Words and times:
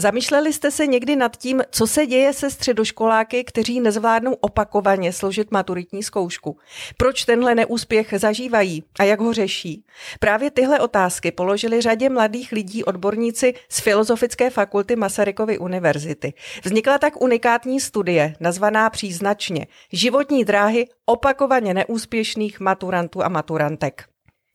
Zamýšleli 0.00 0.52
jste 0.52 0.70
se 0.70 0.86
někdy 0.86 1.16
nad 1.16 1.36
tím, 1.36 1.62
co 1.70 1.86
se 1.86 2.06
děje 2.06 2.32
se 2.32 2.50
středoškoláky, 2.50 3.44
kteří 3.44 3.80
nezvládnou 3.80 4.32
opakovaně 4.32 5.12
složit 5.12 5.50
maturitní 5.50 6.02
zkoušku? 6.02 6.58
Proč 6.96 7.24
tenhle 7.24 7.54
neúspěch 7.54 8.14
zažívají 8.16 8.84
a 8.98 9.04
jak 9.04 9.20
ho 9.20 9.32
řeší? 9.32 9.84
Právě 10.20 10.50
tyhle 10.50 10.80
otázky 10.80 11.32
položili 11.32 11.80
řadě 11.80 12.08
mladých 12.08 12.52
lidí 12.52 12.84
odborníci 12.84 13.54
z 13.68 13.80
Filozofické 13.80 14.50
fakulty 14.50 14.96
Masarykovy 14.96 15.58
univerzity. 15.58 16.32
Vznikla 16.64 16.98
tak 16.98 17.22
unikátní 17.22 17.80
studie, 17.80 18.34
nazvaná 18.40 18.90
příznačně 18.90 19.66
Životní 19.92 20.44
dráhy 20.44 20.86
opakovaně 21.06 21.74
neúspěšných 21.74 22.60
maturantů 22.60 23.24
a 23.24 23.28
maturantek. 23.28 24.04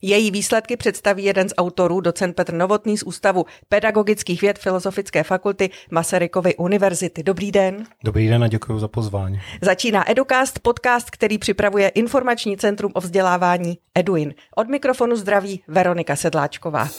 Její 0.02 0.32
výsledky 0.32 0.78
představí 0.78 1.24
jeden 1.24 1.50
z 1.50 1.54
autorů, 1.58 2.02
docent 2.02 2.36
Petr 2.36 2.54
Novotný 2.54 2.98
z 2.98 3.04
Ústavu 3.04 3.46
pedagogických 3.70 4.42
věd 4.42 4.60
Filozofické 4.60 5.24
fakulty 5.24 5.70
Masarykovy 5.92 6.56
univerzity. 6.56 7.24
Dobrý 7.24 7.52
den. 7.52 7.86
Dobrý 8.04 8.28
den 8.28 8.44
a 8.44 8.48
děkuji 8.48 8.80
za 8.80 8.88
pozvání. 8.88 9.42
Začíná 9.62 10.12
Educast, 10.12 10.60
podcast, 10.60 11.10
který 11.10 11.38
připravuje 11.38 11.88
Informační 11.88 12.58
centrum 12.58 12.92
o 12.96 13.02
vzdělávání 13.02 13.78
Eduin. 13.96 14.34
Od 14.56 14.68
mikrofonu 14.68 15.16
zdraví 15.16 15.64
Veronika 15.68 16.16
Sedláčková. 16.16 16.90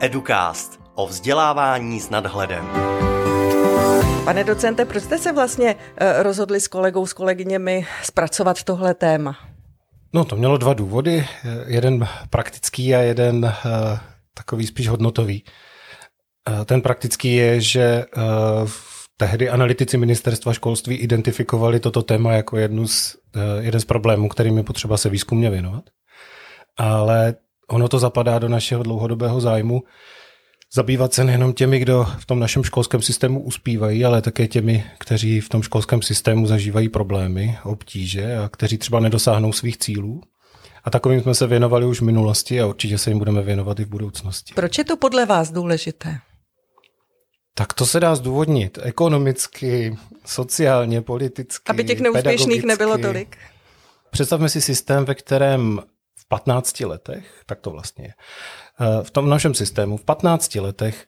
Educast 0.00 0.80
o 0.94 1.06
vzdělávání 1.06 2.00
s 2.00 2.10
nadhledem. 2.10 2.87
Pane 4.28 4.44
docente, 4.44 4.84
proč 4.84 5.02
jste 5.02 5.18
se 5.18 5.32
vlastně 5.32 5.76
eh, 5.96 6.22
rozhodli 6.22 6.60
s 6.60 6.68
kolegou, 6.68 7.06
s 7.06 7.12
kolegyněmi 7.12 7.86
zpracovat 8.02 8.62
tohle 8.62 8.94
téma? 8.94 9.36
No, 10.12 10.24
to 10.24 10.36
mělo 10.36 10.56
dva 10.56 10.74
důvody. 10.74 11.26
Jeden 11.66 12.08
praktický 12.30 12.94
a 12.94 12.98
jeden 12.98 13.44
uh, 13.44 13.50
takový 14.34 14.66
spíš 14.66 14.88
hodnotový. 14.88 15.44
Uh, 16.48 16.64
ten 16.64 16.82
praktický 16.82 17.34
je, 17.34 17.60
že 17.60 18.04
tehdy 19.16 19.50
analytici 19.50 19.96
ministerstva 19.96 20.52
školství 20.52 20.96
identifikovali 20.96 21.80
toto 21.80 22.02
téma 22.02 22.32
jako 22.32 22.56
jednu 22.56 22.88
z, 22.88 23.16
jeden 23.60 23.80
z 23.80 23.84
problémů, 23.84 24.28
kterým 24.28 24.56
je 24.56 24.62
potřeba 24.62 24.96
se 24.96 25.08
výzkumně 25.08 25.50
věnovat. 25.50 25.84
Ale 26.76 27.34
ono 27.68 27.88
to 27.88 27.98
zapadá 27.98 28.38
do 28.38 28.48
našeho 28.48 28.82
dlouhodobého 28.82 29.40
zájmu, 29.40 29.82
zabývat 30.74 31.14
se 31.14 31.24
nejenom 31.24 31.52
těmi, 31.52 31.78
kdo 31.78 32.06
v 32.18 32.26
tom 32.26 32.38
našem 32.38 32.64
školském 32.64 33.02
systému 33.02 33.42
uspívají, 33.42 34.04
ale 34.04 34.22
také 34.22 34.48
těmi, 34.48 34.84
kteří 34.98 35.40
v 35.40 35.48
tom 35.48 35.62
školském 35.62 36.02
systému 36.02 36.46
zažívají 36.46 36.88
problémy, 36.88 37.58
obtíže 37.64 38.38
a 38.38 38.48
kteří 38.48 38.78
třeba 38.78 39.00
nedosáhnou 39.00 39.52
svých 39.52 39.78
cílů. 39.78 40.20
A 40.84 40.90
takovým 40.90 41.20
jsme 41.20 41.34
se 41.34 41.46
věnovali 41.46 41.86
už 41.86 42.00
v 42.00 42.04
minulosti 42.04 42.60
a 42.60 42.66
určitě 42.66 42.98
se 42.98 43.10
jim 43.10 43.18
budeme 43.18 43.42
věnovat 43.42 43.80
i 43.80 43.84
v 43.84 43.88
budoucnosti. 43.88 44.54
Proč 44.54 44.78
je 44.78 44.84
to 44.84 44.96
podle 44.96 45.26
vás 45.26 45.50
důležité? 45.50 46.18
Tak 47.54 47.72
to 47.72 47.86
se 47.86 48.00
dá 48.00 48.14
zdůvodnit 48.14 48.78
ekonomicky, 48.82 49.96
sociálně, 50.26 51.02
politicky. 51.02 51.70
Aby 51.70 51.84
těch 51.84 52.00
neúspěšných 52.00 52.64
nebylo 52.64 52.98
tolik. 52.98 53.36
Představme 54.10 54.48
si 54.48 54.60
systém, 54.60 55.04
ve 55.04 55.14
kterém 55.14 55.80
v 56.18 56.28
15 56.28 56.80
letech, 56.80 57.42
tak 57.46 57.60
to 57.60 57.70
vlastně 57.70 58.04
je, 58.04 58.12
v 59.02 59.10
tom 59.10 59.28
našem 59.28 59.54
systému 59.54 59.96
v 59.96 60.04
15 60.04 60.54
letech 60.54 61.06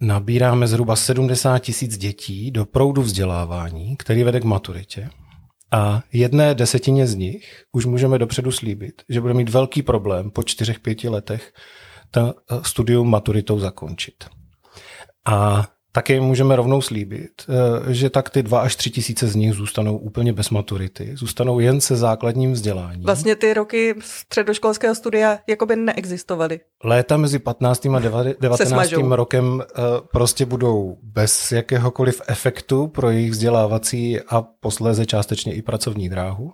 nabíráme 0.00 0.66
zhruba 0.66 0.96
70 0.96 1.58
tisíc 1.58 1.98
dětí 1.98 2.50
do 2.50 2.64
proudu 2.64 3.02
vzdělávání, 3.02 3.96
který 3.96 4.22
vede 4.22 4.40
k 4.40 4.44
maturitě. 4.44 5.10
A 5.70 6.02
jedné 6.12 6.54
desetině 6.54 7.06
z 7.06 7.14
nich 7.14 7.64
už 7.72 7.86
můžeme 7.86 8.18
dopředu 8.18 8.52
slíbit, 8.52 9.02
že 9.08 9.20
bude 9.20 9.34
mít 9.34 9.48
velký 9.48 9.82
problém 9.82 10.30
po 10.30 10.42
čtyřech, 10.42 10.80
pěti 10.80 11.08
letech 11.08 11.52
ta 12.10 12.34
eh, 12.50 12.60
studium 12.62 13.10
maturitou 13.10 13.58
zakončit. 13.58 14.24
A 15.26 15.66
také 15.92 16.20
můžeme 16.20 16.56
rovnou 16.56 16.80
slíbit, 16.80 17.30
eh, 17.48 17.94
že 17.94 18.10
tak 18.10 18.30
ty 18.30 18.42
dva 18.42 18.60
až 18.60 18.76
tři 18.76 18.90
tisíce 18.90 19.26
z 19.26 19.34
nich 19.34 19.52
zůstanou 19.52 19.96
úplně 19.96 20.32
bez 20.32 20.50
maturity, 20.50 21.16
zůstanou 21.16 21.60
jen 21.60 21.80
se 21.80 21.96
základním 21.96 22.52
vzděláním. 22.52 23.04
Vlastně 23.04 23.36
ty 23.36 23.54
roky 23.54 23.94
středoškolského 24.00 24.94
studia 24.94 25.38
jakoby 25.46 25.76
neexistovaly. 25.76 26.60
Léta 26.84 27.16
mezi 27.16 27.38
15. 27.38 27.86
a 27.86 27.98
19. 28.40 28.92
rokem 29.10 29.62
eh, 29.62 29.82
prostě 30.12 30.46
budou 30.46 30.96
bez 31.02 31.52
jakéhokoliv 31.52 32.22
efektu 32.28 32.86
pro 32.86 33.10
jejich 33.10 33.30
vzdělávací 33.30 34.20
a 34.20 34.42
posléze 34.42 35.06
částečně 35.06 35.54
i 35.54 35.62
pracovní 35.62 36.08
dráhu. 36.08 36.52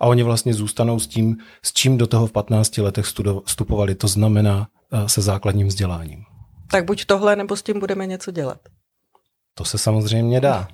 A 0.00 0.06
oni 0.06 0.22
vlastně 0.22 0.54
zůstanou 0.54 0.98
s 0.98 1.06
tím, 1.06 1.36
s 1.62 1.72
čím 1.72 1.98
do 1.98 2.06
toho 2.06 2.26
v 2.26 2.32
15 2.32 2.78
letech 2.78 3.06
vstupovali, 3.44 3.94
to 3.94 4.08
znamená 4.08 4.68
eh, 4.92 5.08
se 5.08 5.22
základním 5.22 5.66
vzděláním. 5.66 6.20
Tak 6.70 6.84
buď 6.84 7.04
tohle, 7.04 7.36
nebo 7.36 7.56
s 7.56 7.62
tím 7.62 7.80
budeme 7.80 8.06
něco 8.06 8.30
dělat. 8.30 8.58
To 9.60 9.64
se 9.64 9.78
samozřejmě 9.78 10.40
dá. 10.40 10.68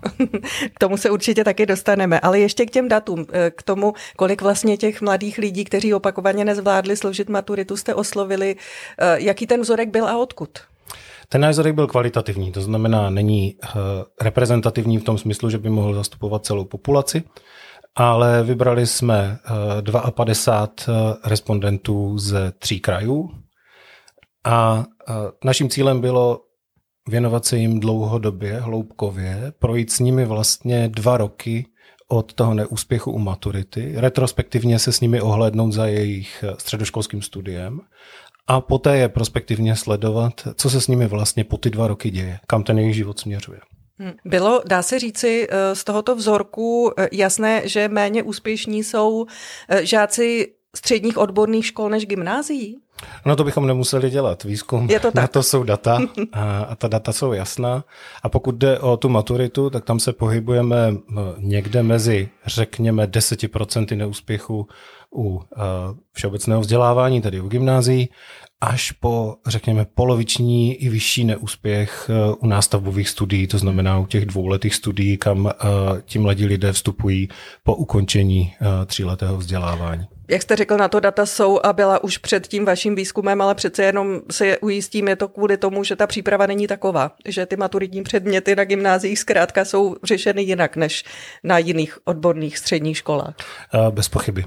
k 0.75 0.79
tomu 0.81 0.97
se 0.97 1.11
určitě 1.11 1.45
taky 1.45 1.67
dostaneme, 1.67 2.21
ale 2.21 2.39
ještě 2.39 2.67
k 2.67 2.71
těm 2.71 2.89
datům, 2.89 3.27
eh, 3.33 3.51
k 3.51 3.63
tomu, 3.63 3.95
kolik 4.17 4.43
vlastně 4.43 4.77
těch 4.77 5.03
mladých 5.03 5.39
lidí, 5.39 5.65
kteří 5.65 5.95
opakovaně 5.95 6.45
nezvládli 6.45 6.97
složit 6.97 7.29
maturitu, 7.29 7.77
jste 7.77 7.95
oslovili, 7.95 8.57
eh, 8.99 9.21
jaký 9.21 9.47
ten 9.47 9.61
vzorek 9.61 9.89
byl 9.89 10.09
a 10.09 10.19
odkud? 10.19 10.51
Ten 11.29 11.41
náš 11.41 11.53
vzorek 11.53 11.75
byl 11.75 11.87
kvalitativní, 11.87 12.53
to 12.53 12.61
znamená, 12.61 13.11
není 13.11 13.57
eh, 13.65 13.69
reprezentativní 14.21 14.99
v 14.99 15.05
tom 15.05 15.19
smyslu, 15.19 15.51
že 15.51 15.59
by 15.59 15.71
mohl 15.71 15.95
zastupovat 15.95 16.47
celou 16.47 16.65
populaci, 16.65 17.23
ale 17.95 18.43
vybrali 18.43 18.87
jsme 18.87 19.39
52 20.11 21.17
respondentů 21.25 22.19
ze 22.19 22.53
tří 22.59 22.81
krajů 22.81 23.31
a 24.45 24.85
naším 25.45 25.69
cílem 25.71 26.01
bylo 26.01 26.46
věnovat 27.09 27.45
se 27.45 27.59
jim 27.59 27.81
dlouhodobě, 27.81 28.61
hloubkově, 28.61 29.53
projít 29.59 29.93
s 29.93 29.99
nimi 29.99 30.25
vlastně 30.25 30.89
dva 30.89 31.17
roky 31.17 31.67
od 32.09 32.33
toho 32.33 32.55
neúspěchu 32.55 33.13
u 33.13 33.19
maturity, 33.19 33.93
retrospektivně 33.97 34.79
se 34.79 34.93
s 34.93 35.01
nimi 35.01 35.21
ohlednout 35.21 35.73
za 35.73 35.87
jejich 35.87 36.45
středoškolským 36.59 37.23
studiem 37.23 37.81
a 38.47 38.61
poté 38.61 38.97
je 38.97 39.09
prospektivně 39.09 39.77
sledovat, 39.77 40.49
co 40.55 40.71
se 40.71 40.81
s 40.81 40.89
nimi 40.89 41.07
vlastně 41.07 41.45
po 41.45 41.57
ty 41.57 41.71
dva 41.71 41.87
roky 41.87 42.11
děje, 42.11 42.39
kam 42.47 42.63
ten 42.63 42.79
jejich 42.79 42.95
život 42.95 43.21
směřuje. 43.21 43.61
Hmm. 43.99 44.13
Bylo, 44.25 44.63
dá 44.69 44.83
se 44.83 44.99
říci, 44.99 45.47
eh, 45.51 45.75
z 45.75 45.85
tohoto 45.85 46.17
vzorku 46.17 46.93
eh, 46.99 47.09
jasné, 47.13 47.69
že 47.69 47.89
méně 47.89 48.23
úspěšní 48.23 48.85
jsou 48.85 49.27
eh, 49.69 49.87
žáci 49.87 50.56
středních 50.77 51.19
odborných 51.19 51.67
škol 51.67 51.89
než 51.89 52.07
gymnázií? 52.07 52.77
No 53.27 53.37
to 53.37 53.45
bychom 53.45 53.67
nemuseli 53.67 54.11
dělat. 54.11 54.45
Výzkum, 54.45 54.91
Je 54.91 55.01
to 55.01 55.11
tak. 55.11 55.15
na 55.15 55.27
to 55.27 55.43
jsou 55.43 55.63
data 55.63 55.99
a, 56.33 56.61
a 56.61 56.75
ta 56.75 56.89
data 56.89 57.13
jsou 57.13 57.33
jasná. 57.33 57.85
A 58.23 58.29
pokud 58.29 58.55
jde 58.55 58.79
o 58.79 58.97
tu 58.97 59.09
maturitu, 59.09 59.71
tak 59.71 59.85
tam 59.85 60.01
se 60.01 60.13
pohybujeme 60.13 60.95
někde 61.39 61.83
mezi, 61.83 62.29
řekněme, 62.47 63.07
10% 63.07 63.97
neúspěchu 63.97 64.69
u 65.15 65.29
uh, 65.29 65.41
všeobecného 66.13 66.61
vzdělávání, 66.61 67.23
tedy 67.23 67.41
u 67.41 67.49
gymnázií, 67.49 68.09
až 68.67 68.93
po, 68.93 69.37
řekněme, 69.47 69.87
poloviční 69.95 70.75
i 70.75 70.89
vyšší 70.89 71.25
neúspěch 71.25 72.11
uh, 72.29 72.35
u 72.39 72.47
nástavbových 72.47 73.09
studií, 73.09 73.47
to 73.47 73.59
znamená 73.59 73.99
u 73.99 74.07
těch 74.07 74.27
dvouletých 74.27 74.75
studií, 74.75 75.17
kam 75.17 75.45
uh, 75.45 75.53
ti 76.05 76.19
mladí 76.19 76.47
lidé 76.47 76.73
vstupují 76.73 77.29
po 77.63 77.75
ukončení 77.75 78.53
tříletého 78.87 79.37
vzdělávání 79.37 80.07
jak 80.29 80.43
jste 80.43 80.57
řekl, 80.57 80.77
na 80.77 80.89
to 80.89 81.01
data 81.01 81.27
jsou 81.27 81.61
a 81.65 81.73
byla 81.73 82.05
už 82.05 82.19
před 82.19 82.47
tím 82.47 82.65
vaším 82.65 82.95
výzkumem, 82.95 83.41
ale 83.41 83.55
přece 83.55 83.85
jenom 83.85 84.21
se 84.31 84.59
ujistím, 84.59 85.09
je 85.09 85.17
to 85.17 85.29
kvůli 85.29 85.57
tomu, 85.57 85.85
že 85.85 85.97
ta 85.97 86.07
příprava 86.07 86.47
není 86.47 86.67
taková, 86.67 87.13
že 87.29 87.47
ty 87.47 87.57
maturitní 87.57 88.03
předměty 88.03 88.57
na 88.57 88.65
gymnáziích 88.65 89.19
zkrátka 89.19 89.65
jsou 89.65 89.97
řešeny 90.03 90.43
jinak 90.43 90.77
než 90.77 91.05
na 91.45 91.59
jiných 91.59 91.99
odborných 92.05 92.59
středních 92.59 92.97
školách. 92.97 93.35
Bez 93.91 94.09
pochyby. 94.09 94.45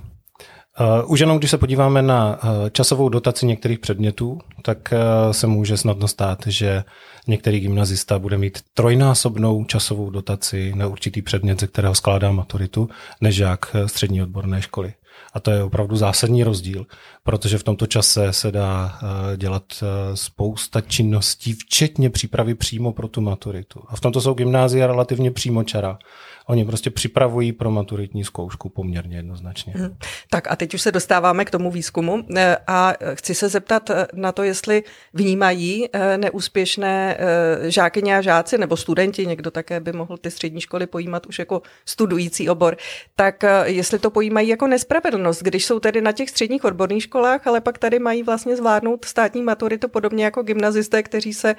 Už 1.05 1.19
jenom 1.19 1.37
když 1.37 1.51
se 1.51 1.57
podíváme 1.57 2.01
na 2.01 2.39
časovou 2.71 3.09
dotaci 3.09 3.45
některých 3.45 3.79
předmětů, 3.79 4.39
tak 4.61 4.93
se 5.31 5.47
může 5.47 5.77
snadno 5.77 6.07
stát, 6.07 6.39
že 6.47 6.83
některý 7.27 7.59
gymnazista 7.59 8.19
bude 8.19 8.37
mít 8.37 8.59
trojnásobnou 8.73 9.65
časovou 9.65 10.09
dotaci 10.09 10.73
na 10.75 10.87
určitý 10.87 11.21
předmět, 11.21 11.59
ze 11.59 11.67
kterého 11.67 11.95
skládá 11.95 12.31
maturitu, 12.31 12.89
než 13.21 13.35
žák 13.35 13.75
střední 13.85 14.21
odborné 14.21 14.61
školy. 14.61 14.93
A 15.33 15.39
to 15.39 15.51
je 15.51 15.63
opravdu 15.63 15.95
zásadní 15.95 16.43
rozdíl, 16.43 16.85
protože 17.29 17.57
v 17.57 17.63
tomto 17.63 17.87
čase 17.87 18.33
se 18.33 18.51
dá 18.51 18.99
eh, 19.33 19.37
dělat 19.37 19.63
eh, 19.81 20.17
spousta 20.17 20.81
činností, 20.81 21.53
včetně 21.53 22.09
přípravy 22.09 22.55
přímo 22.55 22.93
pro 22.93 23.07
tu 23.07 23.21
maturitu. 23.21 23.81
A 23.87 23.95
v 23.95 24.01
tomto 24.01 24.21
jsou 24.21 24.33
gymnázia 24.33 24.87
relativně 24.87 25.31
přímočara. 25.31 25.99
Oni 26.47 26.65
prostě 26.65 26.89
připravují 26.89 27.51
pro 27.51 27.71
maturitní 27.71 28.23
zkoušku 28.23 28.69
poměrně 28.69 29.17
jednoznačně. 29.17 29.73
Hmm. 29.75 29.97
Tak 30.29 30.51
a 30.51 30.55
teď 30.55 30.73
už 30.73 30.81
se 30.81 30.91
dostáváme 30.91 31.45
k 31.45 31.51
tomu 31.51 31.71
výzkumu 31.71 32.23
eh, 32.35 32.57
a 32.67 32.93
chci 33.13 33.35
se 33.35 33.49
zeptat 33.49 33.91
na 34.13 34.31
to, 34.31 34.43
jestli 34.43 34.83
vnímají 35.13 35.87
neúspěšné 36.17 37.17
žákyně 37.63 38.17
a 38.17 38.21
žáci 38.21 38.57
nebo 38.57 38.77
studenti, 38.77 39.25
někdo 39.25 39.51
také 39.51 39.79
by 39.79 39.91
mohl 39.91 40.17
ty 40.17 40.31
střední 40.31 40.61
školy 40.61 40.87
pojímat 40.87 41.25
už 41.25 41.39
jako 41.39 41.61
studující 41.85 42.49
obor, 42.49 42.77
tak 43.15 43.43
jestli 43.63 43.99
to 43.99 44.09
pojímají 44.09 44.47
jako 44.47 44.67
nespravedlnost, 44.67 45.43
když 45.43 45.65
jsou 45.65 45.79
tedy 45.79 46.01
na 46.01 46.11
těch 46.11 46.29
středních 46.29 46.63
odborných 46.63 47.03
školách, 47.03 47.18
ale 47.47 47.61
pak 47.61 47.77
tady 47.77 47.99
mají 47.99 48.23
vlastně 48.23 48.55
zvládnout 48.55 49.05
státní 49.05 49.41
maturitu 49.41 49.87
podobně 49.87 50.23
jako 50.23 50.43
gymnazisté, 50.43 51.03
kteří 51.03 51.33
se 51.33 51.55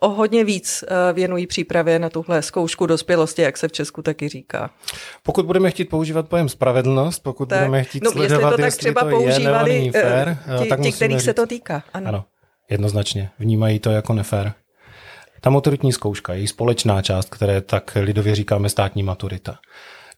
o 0.00 0.08
hodně 0.08 0.44
víc 0.44 0.84
eh, 0.88 1.12
věnují 1.12 1.46
přípravě 1.46 1.98
na 1.98 2.10
tuhle 2.10 2.42
zkoušku 2.42 2.86
dospělosti, 2.86 3.42
jak 3.42 3.56
se 3.56 3.68
v 3.68 3.72
Česku 3.72 4.02
taky 4.02 4.28
říká. 4.28 4.70
Pokud 5.22 5.46
budeme 5.46 5.70
chtít 5.70 5.84
používat 5.84 6.28
pojem 6.28 6.48
spravedlnost, 6.48 7.22
pokud 7.22 7.48
tak, 7.48 7.58
budeme 7.58 7.84
chtít 7.84 8.04
no, 8.04 8.10
sledovat, 8.10 8.50
jestli 8.50 8.56
to 8.56 8.62
tak 8.62 8.76
třeba 8.76 9.00
jestli 9.00 9.16
to 9.16 9.24
používali 9.24 9.84
je 9.84 9.92
fér, 9.92 10.38
ti, 10.62 10.68
tak 10.68 10.80
ti 10.80 10.92
kterých 10.92 11.22
se 11.22 11.34
to 11.34 11.46
týká. 11.46 11.82
Ano. 11.94 12.08
ano, 12.08 12.24
jednoznačně. 12.70 13.30
Vnímají 13.38 13.78
to 13.78 13.90
jako 13.90 14.12
nefér. 14.12 14.52
Ta 15.40 15.50
maturitní 15.50 15.92
zkouška, 15.92 16.34
její 16.34 16.46
společná 16.46 17.02
část, 17.02 17.30
které 17.30 17.60
tak 17.60 17.92
lidově 18.00 18.34
říkáme 18.34 18.68
státní 18.68 19.02
maturita, 19.02 19.58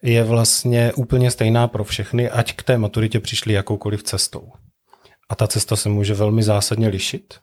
je 0.03 0.25
vlastně 0.25 0.93
úplně 0.93 1.31
stejná 1.31 1.69
pro 1.69 1.85
všechny, 1.85 2.31
ať 2.31 2.57
k 2.57 2.63
té 2.63 2.79
maturitě 2.79 3.21
přišli 3.21 3.53
jakoukoliv 3.53 4.03
cestou. 4.03 4.53
A 5.29 5.35
ta 5.35 5.47
cesta 5.47 5.77
se 5.77 5.89
může 5.89 6.15
velmi 6.15 6.43
zásadně 6.43 6.89
lišit. 6.89 7.35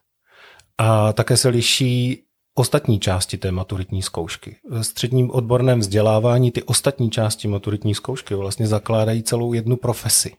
A 0.78 1.12
také 1.12 1.36
se 1.36 1.48
liší 1.48 2.22
ostatní 2.54 3.00
části 3.00 3.38
té 3.38 3.50
maturitní 3.50 4.02
zkoušky. 4.02 4.56
Ve 4.70 4.84
středním 4.84 5.30
odborném 5.30 5.78
vzdělávání 5.78 6.50
ty 6.50 6.62
ostatní 6.62 7.10
části 7.10 7.48
maturitní 7.48 7.94
zkoušky 7.94 8.34
vlastně 8.34 8.66
zakládají 8.66 9.22
celou 9.22 9.52
jednu 9.52 9.76
profesi 9.76 10.36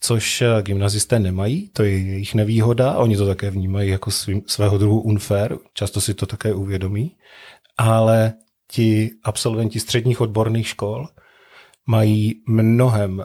což 0.00 0.42
eh, 0.42 0.62
gymnazisté 0.62 1.18
nemají, 1.18 1.68
to 1.68 1.82
je 1.82 1.98
jejich 1.98 2.34
nevýhoda, 2.34 2.96
oni 2.96 3.16
to 3.16 3.26
také 3.26 3.50
vnímají 3.50 3.90
jako 3.90 4.10
svým, 4.10 4.42
svého 4.46 4.78
druhu 4.78 5.00
unfair, 5.00 5.56
často 5.74 6.00
si 6.00 6.14
to 6.14 6.26
také 6.26 6.54
uvědomí, 6.54 7.16
ale 7.78 8.34
ti 8.70 9.10
absolventi 9.22 9.80
středních 9.80 10.20
odborných 10.20 10.68
škol 10.68 11.08
mají 11.86 12.42
mnohem 12.48 13.24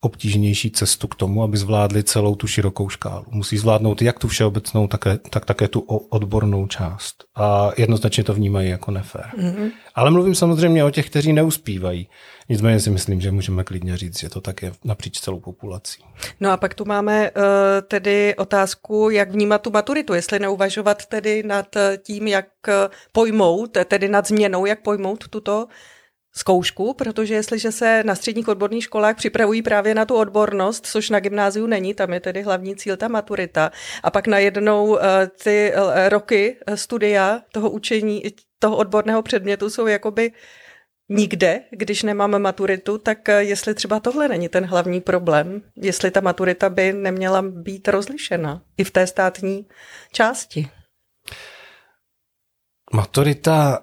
obtížnější 0.00 0.70
cestu 0.70 1.08
k 1.08 1.14
tomu, 1.14 1.42
aby 1.42 1.56
zvládli 1.56 2.04
celou 2.04 2.34
tu 2.34 2.46
širokou 2.46 2.88
škálu. 2.88 3.24
Musí 3.30 3.58
zvládnout 3.58 4.02
jak 4.02 4.18
tu 4.18 4.28
všeobecnou, 4.28 4.88
také, 4.88 5.18
tak 5.30 5.44
také 5.44 5.68
tu 5.68 5.80
odbornou 6.10 6.66
část. 6.66 7.24
A 7.34 7.70
jednoznačně 7.76 8.24
to 8.24 8.34
vnímají 8.34 8.70
jako 8.70 8.90
nefér. 8.90 9.30
Mm-hmm. 9.38 9.70
Ale 9.94 10.10
mluvím 10.10 10.34
samozřejmě 10.34 10.84
o 10.84 10.90
těch, 10.90 11.10
kteří 11.10 11.32
neuspívají. 11.32 12.08
Nicméně 12.48 12.80
si 12.80 12.90
myslím, 12.90 13.20
že 13.20 13.30
můžeme 13.30 13.64
klidně 13.64 13.96
říct, 13.96 14.20
že 14.20 14.28
to 14.28 14.40
tak 14.40 14.62
je 14.62 14.72
napříč 14.84 15.20
celou 15.20 15.40
populací. 15.40 16.04
No 16.40 16.50
a 16.50 16.56
pak 16.56 16.74
tu 16.74 16.84
máme 16.84 17.30
uh, 17.30 17.44
tedy 17.88 18.34
otázku, 18.36 19.10
jak 19.10 19.30
vnímat 19.30 19.62
tu 19.62 19.70
maturitu, 19.70 20.14
jestli 20.14 20.38
neuvažovat 20.38 21.06
tedy 21.06 21.42
nad 21.42 21.66
tím, 22.02 22.26
jak 22.26 22.46
pojmout, 23.12 23.78
tedy 23.84 24.08
nad 24.08 24.28
změnou, 24.28 24.66
jak 24.66 24.82
pojmout 24.82 25.28
tuto 25.28 25.66
zkoušku, 26.36 26.94
protože 26.94 27.34
jestliže 27.34 27.72
se 27.72 28.02
na 28.04 28.14
středních 28.14 28.48
odborných 28.48 28.84
školách 28.84 29.16
připravují 29.16 29.62
právě 29.62 29.94
na 29.94 30.04
tu 30.04 30.14
odbornost, 30.14 30.86
což 30.86 31.10
na 31.10 31.20
gymnáziu 31.20 31.66
není, 31.66 31.94
tam 31.94 32.12
je 32.12 32.20
tedy 32.20 32.42
hlavní 32.42 32.76
cíl 32.76 32.96
ta 32.96 33.08
maturita, 33.08 33.72
a 34.02 34.10
pak 34.10 34.26
najednou 34.26 34.98
eh, 34.98 35.26
ty 35.42 35.72
eh, 35.72 36.08
roky 36.08 36.56
studia 36.74 37.40
toho 37.52 37.70
učení, 37.70 38.22
toho 38.58 38.76
odborného 38.76 39.22
předmětu 39.22 39.70
jsou 39.70 39.86
jakoby 39.86 40.32
nikde, 41.08 41.60
když 41.70 42.02
nemám 42.02 42.42
maturitu, 42.42 42.98
tak 42.98 43.28
eh, 43.28 43.44
jestli 43.44 43.74
třeba 43.74 44.00
tohle 44.00 44.28
není 44.28 44.48
ten 44.48 44.64
hlavní 44.64 45.00
problém, 45.00 45.62
jestli 45.76 46.10
ta 46.10 46.20
maturita 46.20 46.70
by 46.70 46.92
neměla 46.92 47.42
být 47.42 47.88
rozlišena 47.88 48.62
i 48.76 48.84
v 48.84 48.90
té 48.90 49.06
státní 49.06 49.66
části. 50.12 50.68
Maturita 52.92 53.78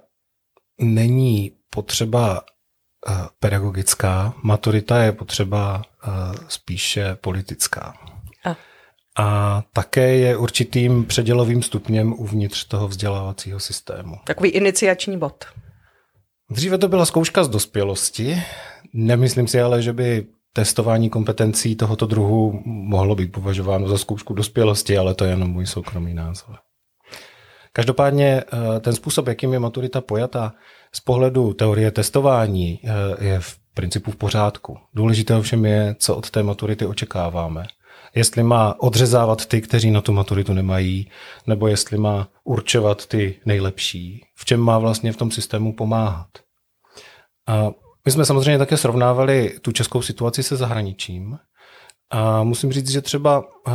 není 0.82 1.63
potřeba 1.74 2.42
uh, 2.42 3.16
pedagogická, 3.40 4.34
maturita 4.44 5.04
je 5.04 5.12
potřeba 5.12 5.82
uh, 6.08 6.14
spíše 6.48 7.16
politická. 7.16 7.94
A. 8.46 8.56
a 9.18 9.64
také 9.74 10.16
je 10.16 10.38
určitým 10.38 11.06
předělovým 11.06 11.64
stupněm 11.64 12.14
uvnitř 12.14 12.66
toho 12.66 12.88
vzdělávacího 12.88 13.60
systému. 13.60 14.16
Takový 14.26 14.50
iniciační 14.50 15.18
bod. 15.18 15.46
Dříve 16.50 16.78
to 16.78 16.88
byla 16.88 17.06
zkouška 17.06 17.44
z 17.44 17.50
dospělosti. 17.50 18.44
Nemyslím 18.94 19.48
si 19.48 19.62
ale, 19.62 19.82
že 19.82 19.94
by 19.94 20.26
testování 20.54 21.10
kompetencí 21.10 21.76
tohoto 21.76 22.06
druhu 22.06 22.62
mohlo 22.66 23.16
být 23.16 23.32
považováno 23.32 23.88
za 23.88 23.98
zkoušku 23.98 24.34
dospělosti, 24.34 24.98
ale 24.98 25.16
to 25.16 25.26
je 25.26 25.30
jenom 25.32 25.50
můj 25.50 25.66
soukromý 25.66 26.14
názor. 26.14 26.56
Každopádně 27.74 28.44
eh, 28.44 28.80
ten 28.80 28.94
způsob, 28.96 29.28
jakým 29.28 29.54
je 29.54 29.60
maturita 29.60 30.02
pojata, 30.02 30.54
z 30.92 31.00
pohledu 31.00 31.54
teorie 31.54 31.92
testování 31.92 32.80
eh, 32.84 33.26
je 33.26 33.40
v 33.40 33.56
principu 33.74 34.12
v 34.12 34.16
pořádku. 34.16 34.78
Důležité 34.94 35.36
ovšem 35.36 35.66
je, 35.66 35.96
co 36.00 36.16
od 36.16 36.30
té 36.30 36.44
maturity 36.44 36.86
očekáváme. 36.86 37.66
Jestli 38.16 38.44
má 38.44 38.76
odřezávat 38.80 39.46
ty, 39.46 39.62
kteří 39.62 39.92
na 39.92 40.02
tu 40.02 40.14
maturitu 40.14 40.54
nemají, 40.54 41.10
nebo 41.48 41.68
jestli 41.68 41.98
má 41.98 42.28
určovat 42.44 43.06
ty 43.06 43.40
nejlepší. 43.46 44.22
V 44.36 44.46
čem 44.46 44.60
má 44.60 44.78
vlastně 44.78 45.12
v 45.12 45.18
tom 45.18 45.32
systému 45.32 45.74
pomáhat. 45.74 46.28
A 47.48 47.72
my 48.06 48.12
jsme 48.12 48.26
samozřejmě 48.26 48.58
také 48.58 48.78
srovnávali 48.78 49.60
tu 49.62 49.72
českou 49.72 50.02
situaci 50.02 50.44
se 50.44 50.56
zahraničím. 50.56 51.38
A 52.10 52.44
musím 52.44 52.72
říct, 52.72 52.90
že 52.90 53.02
třeba 53.02 53.44
eh, 53.68 53.72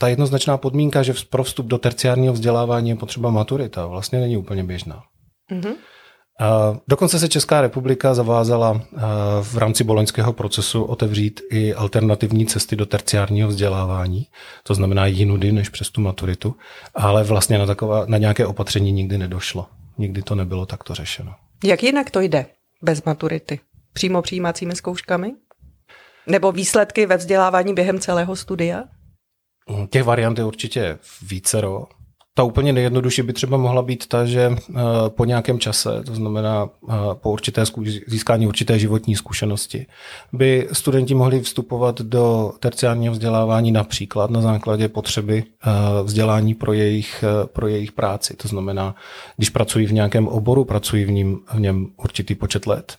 ta 0.00 0.08
jednoznačná 0.08 0.56
podmínka, 0.56 1.02
že 1.02 1.14
pro 1.30 1.44
vstup 1.44 1.66
do 1.66 1.78
terciárního 1.78 2.32
vzdělávání 2.32 2.90
je 2.90 2.96
potřeba 2.96 3.30
maturita, 3.30 3.86
vlastně 3.86 4.20
není 4.20 4.36
úplně 4.36 4.64
běžná. 4.64 5.02
Mm-hmm. 5.52 5.74
Dokonce 6.88 7.18
se 7.18 7.28
Česká 7.28 7.60
republika 7.60 8.14
zavázala 8.14 8.80
v 9.42 9.56
rámci 9.56 9.84
boloňského 9.84 10.32
procesu 10.32 10.82
otevřít 10.82 11.40
i 11.50 11.74
alternativní 11.74 12.46
cesty 12.46 12.76
do 12.76 12.86
terciárního 12.86 13.48
vzdělávání, 13.48 14.26
to 14.62 14.74
znamená 14.74 15.06
jinudy 15.06 15.52
než 15.52 15.68
přes 15.68 15.90
tu 15.90 16.00
maturitu, 16.00 16.54
ale 16.94 17.24
vlastně 17.24 17.58
na, 17.58 17.66
taková, 17.66 18.04
na 18.06 18.18
nějaké 18.18 18.46
opatření 18.46 18.92
nikdy 18.92 19.18
nedošlo. 19.18 19.66
Nikdy 19.98 20.22
to 20.22 20.34
nebylo 20.34 20.66
takto 20.66 20.94
řešeno. 20.94 21.34
Jak 21.64 21.82
jinak 21.82 22.10
to 22.10 22.20
jde 22.20 22.46
bez 22.82 23.04
maturity? 23.04 23.60
Přímo 23.92 24.22
přijímacími 24.22 24.76
zkouškami? 24.76 25.32
Nebo 26.26 26.52
výsledky 26.52 27.06
ve 27.06 27.16
vzdělávání 27.16 27.74
během 27.74 27.98
celého 27.98 28.36
studia? 28.36 28.84
Těch 29.90 30.04
variant 30.04 30.38
je 30.38 30.44
určitě 30.44 30.98
vícero. 31.22 31.86
Ta 32.34 32.42
úplně 32.42 32.72
nejjednodušší 32.72 33.22
by 33.22 33.32
třeba 33.32 33.56
mohla 33.56 33.82
být 33.82 34.06
ta, 34.06 34.24
že 34.24 34.40
eh, 34.40 34.74
po 35.08 35.24
nějakém 35.24 35.58
čase, 35.58 36.02
to 36.06 36.14
znamená 36.14 36.68
eh, 36.88 36.92
po 37.14 37.30
určité 37.30 37.64
získání 38.06 38.46
určité 38.46 38.78
životní 38.78 39.16
zkušenosti, 39.16 39.86
by 40.32 40.68
studenti 40.72 41.14
mohli 41.14 41.40
vstupovat 41.40 42.00
do 42.00 42.52
terciárního 42.60 43.12
vzdělávání 43.12 43.72
například 43.72 44.30
na 44.30 44.40
základě 44.40 44.88
potřeby 44.88 45.44
eh, 45.44 45.70
vzdělání 46.02 46.54
pro 46.54 46.72
jejich, 46.72 47.24
pro 47.52 47.68
jejich 47.68 47.92
práci. 47.92 48.36
To 48.36 48.48
znamená, 48.48 48.94
když 49.36 49.50
pracují 49.50 49.86
v 49.86 49.92
nějakém 49.92 50.28
oboru, 50.28 50.64
pracují 50.64 51.04
v, 51.04 51.10
ním, 51.10 51.38
v 51.54 51.60
něm 51.60 51.86
určitý 51.96 52.34
počet 52.34 52.66
let, 52.66 52.96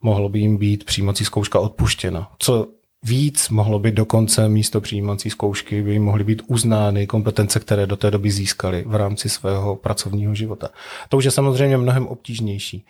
mohlo 0.00 0.28
by 0.28 0.38
jim 0.38 0.56
být 0.56 0.84
přijímací 0.84 1.24
zkouška 1.24 1.60
odpuštěna. 1.60 2.28
Co 2.38 2.68
víc, 3.02 3.48
mohlo 3.48 3.78
by 3.78 3.92
dokonce 3.92 4.48
místo 4.48 4.80
přijímací 4.80 5.30
zkoušky 5.30 5.82
by 5.82 5.98
mohly 5.98 6.24
být 6.24 6.42
uznány 6.46 7.06
kompetence, 7.06 7.60
které 7.60 7.86
do 7.86 7.96
té 7.96 8.10
doby 8.10 8.30
získali 8.30 8.84
v 8.86 8.94
rámci 8.94 9.28
svého 9.28 9.76
pracovního 9.76 10.34
života. 10.34 10.68
To 11.08 11.16
už 11.16 11.24
je 11.24 11.30
samozřejmě 11.30 11.76
mnohem 11.76 12.06
obtížnější, 12.06 12.86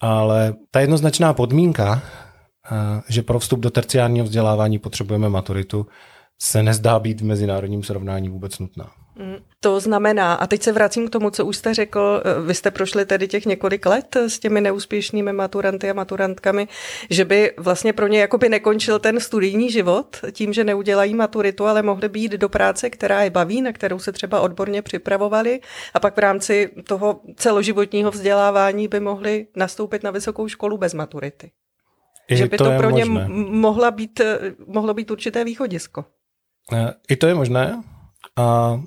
ale 0.00 0.54
ta 0.70 0.80
jednoznačná 0.80 1.32
podmínka, 1.32 2.02
eh, 2.02 3.02
že 3.08 3.22
pro 3.22 3.38
vstup 3.38 3.60
do 3.60 3.70
terciárního 3.70 4.24
vzdělávání 4.24 4.78
potřebujeme 4.78 5.28
maturitu, 5.28 5.86
se 6.38 6.62
nezdá 6.62 6.98
být 6.98 7.20
v 7.20 7.24
mezinárodním 7.24 7.82
srovnání 7.82 8.28
vůbec 8.28 8.58
nutná. 8.58 8.90
To 9.60 9.80
znamená, 9.80 10.34
a 10.34 10.46
teď 10.46 10.62
se 10.62 10.72
vracím 10.72 11.08
k 11.08 11.10
tomu, 11.10 11.30
co 11.30 11.46
už 11.46 11.56
jste 11.56 11.74
řekl, 11.74 12.22
eh, 12.24 12.40
vy 12.40 12.54
jste 12.54 12.70
prošli 12.70 13.06
tedy 13.06 13.28
těch 13.28 13.46
několik 13.46 13.86
let 13.86 14.16
s 14.16 14.38
těmi 14.38 14.60
neúspěšnými 14.60 15.32
maturanty 15.32 15.90
a 15.90 15.92
maturantkami, 15.92 16.68
že 17.10 17.24
by 17.24 17.52
vlastně 17.56 17.92
pro 17.92 18.06
ně 18.06 18.20
jakoby 18.20 18.48
nekončil 18.48 18.98
ten 18.98 19.20
studijní 19.20 19.70
život 19.70 20.16
tím, 20.32 20.52
že 20.52 20.64
neudělají 20.64 21.14
maturitu, 21.14 21.66
ale 21.66 21.82
mohli 21.82 22.08
být 22.08 22.32
do 22.32 22.48
práce, 22.48 22.90
která 22.90 23.22
je 23.22 23.30
baví, 23.30 23.62
na 23.62 23.72
kterou 23.72 23.98
se 23.98 24.12
třeba 24.12 24.40
odborně 24.40 24.82
připravovali 24.82 25.60
a 25.94 26.00
pak 26.00 26.16
v 26.16 26.20
rámci 26.20 26.70
toho 26.86 27.20
celoživotního 27.36 28.10
vzdělávání 28.10 28.88
by 28.88 29.00
mohli 29.00 29.46
nastoupit 29.56 30.02
na 30.02 30.10
vysokou 30.10 30.48
školu 30.48 30.78
bez 30.78 30.94
maturity. 30.94 31.50
I 32.30 32.36
že 32.36 32.46
by 32.46 32.56
to, 32.56 32.64
to 32.64 32.76
pro 32.76 32.90
ně 32.90 33.04
mohla 33.04 33.90
být, 33.90 34.20
eh, 34.20 34.38
mohlo 34.66 34.94
být 34.94 35.10
určité 35.10 35.44
východisko. 35.44 36.04
Eh, 36.72 36.92
I 37.08 37.16
to 37.16 37.26
je 37.26 37.34
možné, 37.34 37.82
a 38.38 38.80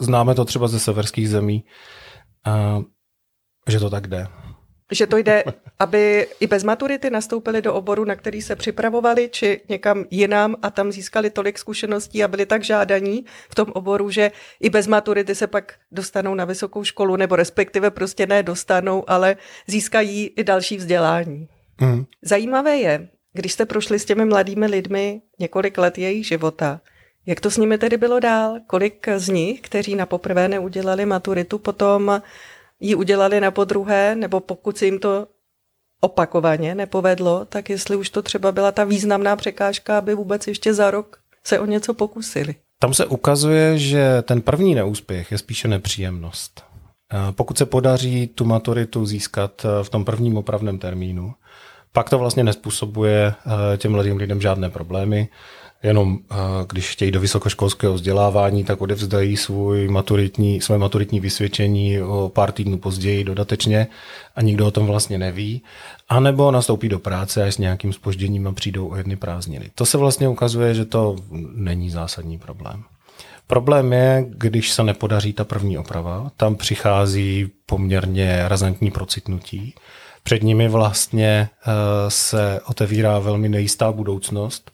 známe 0.00 0.34
to 0.34 0.44
třeba 0.44 0.68
ze 0.68 0.80
severských 0.80 1.28
zemí, 1.28 1.64
a, 2.44 2.82
že 3.68 3.80
to 3.80 3.90
tak 3.90 4.06
jde. 4.06 4.26
Že 4.92 5.06
to 5.06 5.16
jde, 5.16 5.44
aby 5.78 6.26
i 6.40 6.46
bez 6.46 6.64
maturity 6.64 7.10
nastoupili 7.10 7.62
do 7.62 7.74
oboru, 7.74 8.04
na 8.04 8.16
který 8.16 8.42
se 8.42 8.56
připravovali, 8.56 9.28
či 9.32 9.60
někam 9.68 10.04
jinam 10.10 10.56
a 10.62 10.70
tam 10.70 10.92
získali 10.92 11.30
tolik 11.30 11.58
zkušeností 11.58 12.24
a 12.24 12.28
byli 12.28 12.46
tak 12.46 12.64
žádaní 12.64 13.24
v 13.48 13.54
tom 13.54 13.66
oboru, 13.72 14.10
že 14.10 14.30
i 14.60 14.70
bez 14.70 14.86
maturity 14.86 15.34
se 15.34 15.46
pak 15.46 15.74
dostanou 15.92 16.34
na 16.34 16.44
vysokou 16.44 16.84
školu, 16.84 17.16
nebo 17.16 17.36
respektive 17.36 17.90
prostě 17.90 18.26
ne 18.26 18.42
dostanou, 18.42 19.10
ale 19.10 19.36
získají 19.66 20.26
i 20.26 20.44
další 20.44 20.76
vzdělání. 20.76 21.48
Mm. 21.80 22.04
Zajímavé 22.22 22.76
je, 22.76 23.08
Když 23.36 23.52
jste 23.52 23.66
prošli 23.66 23.98
s 23.98 24.04
těmi 24.04 24.24
mladými 24.24 24.66
lidmi 24.66 25.22
několik 25.38 25.78
let 25.78 25.98
jejich 25.98 26.26
života, 26.26 26.80
jak 27.26 27.40
to 27.40 27.50
s 27.50 27.56
nimi 27.56 27.78
tedy 27.78 27.96
bylo 27.96 28.20
dál? 28.20 28.56
Kolik 28.66 29.08
z 29.16 29.28
nich, 29.28 29.60
kteří 29.60 29.94
na 29.94 30.06
poprvé 30.06 30.48
neudělali 30.48 31.06
maturitu, 31.06 31.58
potom 31.58 32.22
ji 32.80 32.94
udělali 32.94 33.40
na 33.40 33.50
podruhé, 33.50 34.14
nebo 34.14 34.40
pokud 34.40 34.78
se 34.78 34.84
jim 34.84 34.98
to 34.98 35.26
opakovaně 36.00 36.74
nepovedlo, 36.74 37.44
tak 37.44 37.70
jestli 37.70 37.96
už 37.96 38.10
to 38.10 38.22
třeba 38.22 38.52
byla 38.52 38.72
ta 38.72 38.84
významná 38.84 39.36
překážka, 39.36 39.98
aby 39.98 40.14
vůbec 40.14 40.46
ještě 40.46 40.74
za 40.74 40.90
rok 40.90 41.18
se 41.44 41.58
o 41.58 41.66
něco 41.66 41.94
pokusili. 41.94 42.54
Tam 42.78 42.94
se 42.94 43.06
ukazuje, 43.06 43.78
že 43.78 44.22
ten 44.22 44.40
první 44.40 44.74
neúspěch 44.74 45.32
je 45.32 45.38
spíše 45.38 45.68
nepříjemnost. 45.68 46.64
Pokud 47.30 47.58
se 47.58 47.66
podaří 47.66 48.26
tu 48.26 48.44
maturitu 48.44 49.06
získat 49.06 49.66
v 49.82 49.90
tom 49.90 50.04
prvním 50.04 50.36
opravném 50.36 50.78
termínu, 50.78 51.34
pak 51.92 52.10
to 52.10 52.18
vlastně 52.18 52.44
nespůsobuje 52.44 53.34
eh, 53.74 53.76
těm 53.76 53.92
mladým 53.92 54.16
lidem 54.16 54.40
žádné 54.40 54.70
problémy. 54.70 55.28
Jenom 55.84 56.18
když 56.68 56.90
chtějí 56.90 57.10
do 57.10 57.20
vysokoškolského 57.20 57.94
vzdělávání, 57.94 58.64
tak 58.64 58.80
odevzdají 58.80 59.36
svůj 59.36 59.88
maturitní, 59.88 60.60
své 60.60 60.78
maturitní 60.78 61.20
vysvědčení 61.20 62.02
o 62.02 62.30
pár 62.34 62.52
týdnů 62.52 62.78
později 62.78 63.24
dodatečně 63.24 63.86
a 64.36 64.42
nikdo 64.42 64.66
o 64.66 64.70
tom 64.70 64.86
vlastně 64.86 65.18
neví. 65.18 65.62
A 66.08 66.20
nebo 66.20 66.50
nastoupí 66.50 66.88
do 66.88 66.98
práce 66.98 67.44
a 67.44 67.52
s 67.52 67.58
nějakým 67.58 67.92
spožděním 67.92 68.46
a 68.46 68.52
přijdou 68.52 68.88
o 68.88 68.96
jedny 68.96 69.16
prázdniny. 69.16 69.70
To 69.74 69.86
se 69.86 69.98
vlastně 69.98 70.28
ukazuje, 70.28 70.74
že 70.74 70.84
to 70.84 71.16
není 71.54 71.90
zásadní 71.90 72.38
problém. 72.38 72.82
Problém 73.46 73.92
je, 73.92 74.24
když 74.28 74.70
se 74.70 74.82
nepodaří 74.82 75.32
ta 75.32 75.44
první 75.44 75.78
oprava, 75.78 76.30
tam 76.36 76.56
přichází 76.56 77.50
poměrně 77.66 78.42
razantní 78.48 78.90
procitnutí 78.90 79.74
před 80.22 80.42
nimi 80.42 80.68
vlastně 80.68 81.48
eh, 81.66 81.70
se 82.08 82.60
otevírá 82.66 83.18
velmi 83.18 83.48
nejistá 83.48 83.92
budoucnost 83.92 84.73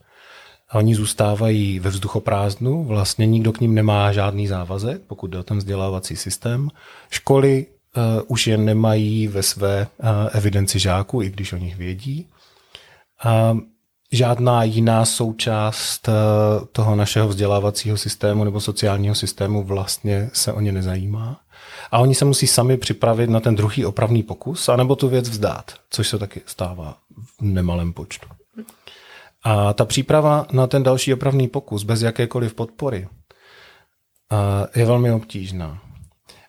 a 0.71 0.79
oni 0.79 0.95
zůstávají 0.95 1.79
ve 1.79 1.91
vzduchoprázdnu, 1.91 2.85
vlastně 2.85 3.27
nikdo 3.27 3.53
k 3.53 3.61
ním 3.61 3.75
nemá 3.75 4.13
žádný 4.13 4.47
závazek, 4.47 5.03
pokud 5.07 5.27
jde 5.27 5.39
o 5.39 5.43
ten 5.43 5.59
vzdělávací 5.59 6.17
systém. 6.17 6.69
Školy 7.11 7.67
uh, 7.97 8.03
už 8.27 8.47
je 8.47 8.59
nemají 8.59 9.29
ve 9.29 9.43
své 9.43 9.87
uh, 9.99 10.07
evidenci 10.33 10.79
žáků, 10.79 11.23
i 11.23 11.31
když 11.31 11.53
o 11.53 11.57
nich 11.57 11.77
vědí. 11.77 12.27
A 13.25 13.57
žádná 14.13 14.63
jiná 14.63 15.05
součást 15.05 16.09
uh, 16.09 16.15
toho 16.73 16.97
našeho 16.97 17.29
vzdělávacího 17.29 17.97
systému 17.97 18.45
nebo 18.45 18.61
sociálního 18.61 19.15
systému 19.15 19.65
vlastně 19.65 20.31
se 20.33 20.53
o 20.53 20.61
ně 20.61 20.73
nezajímá 20.73 21.41
a 21.91 21.99
oni 21.99 22.15
se 22.15 22.25
musí 22.25 22.47
sami 22.47 22.77
připravit 22.77 23.31
na 23.31 23.41
ten 23.41 23.55
druhý 23.55 23.85
opravný 23.85 24.23
pokus, 24.23 24.69
anebo 24.69 24.97
tu 24.97 25.09
věc 25.09 25.29
vzdát, 25.29 25.73
což 25.91 26.09
se 26.09 26.19
taky 26.19 26.41
stává 26.47 26.97
v 27.39 27.43
nemalém 27.43 27.93
počtu. 27.93 28.40
A 29.43 29.73
ta 29.73 29.85
příprava 29.85 30.47
na 30.53 30.67
ten 30.67 30.83
další 30.83 31.15
opravný 31.15 31.49
pokus 31.49 31.83
bez 31.83 32.03
jakékoliv 32.03 32.55
podpory 32.55 33.09
je 34.75 34.87
velmi 34.87 35.13
obtížná. 35.13 35.83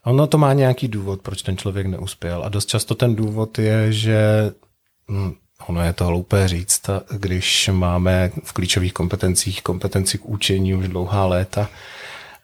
Ono 0.06 0.28
to 0.28 0.38
má 0.38 0.54
nějaký 0.54 0.88
důvod, 0.88 1.22
proč 1.22 1.42
ten 1.42 1.58
člověk 1.58 1.88
neuspěl. 1.88 2.44
A 2.44 2.50
dost 2.50 2.66
často 2.66 2.96
ten 2.96 3.16
důvod 3.16 3.60
je, 3.60 3.94
že 3.94 4.52
hm, 5.12 5.34
ono 5.68 5.84
je 5.84 5.94
to 5.94 6.06
hloupé 6.06 6.48
říct, 6.48 6.90
když 7.12 7.70
máme 7.74 8.32
v 8.44 8.54
klíčových 8.54 8.94
kompetencích 8.94 9.62
kompetenci 9.62 10.18
k 10.18 10.26
učení 10.26 10.76
už 10.76 10.88
dlouhá 10.88 11.26
léta, 11.26 11.70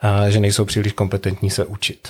a 0.02 0.30
že 0.30 0.40
nejsou 0.40 0.66
příliš 0.66 0.94
kompetentní 0.94 1.50
se 1.50 1.66
učit. 1.66 2.08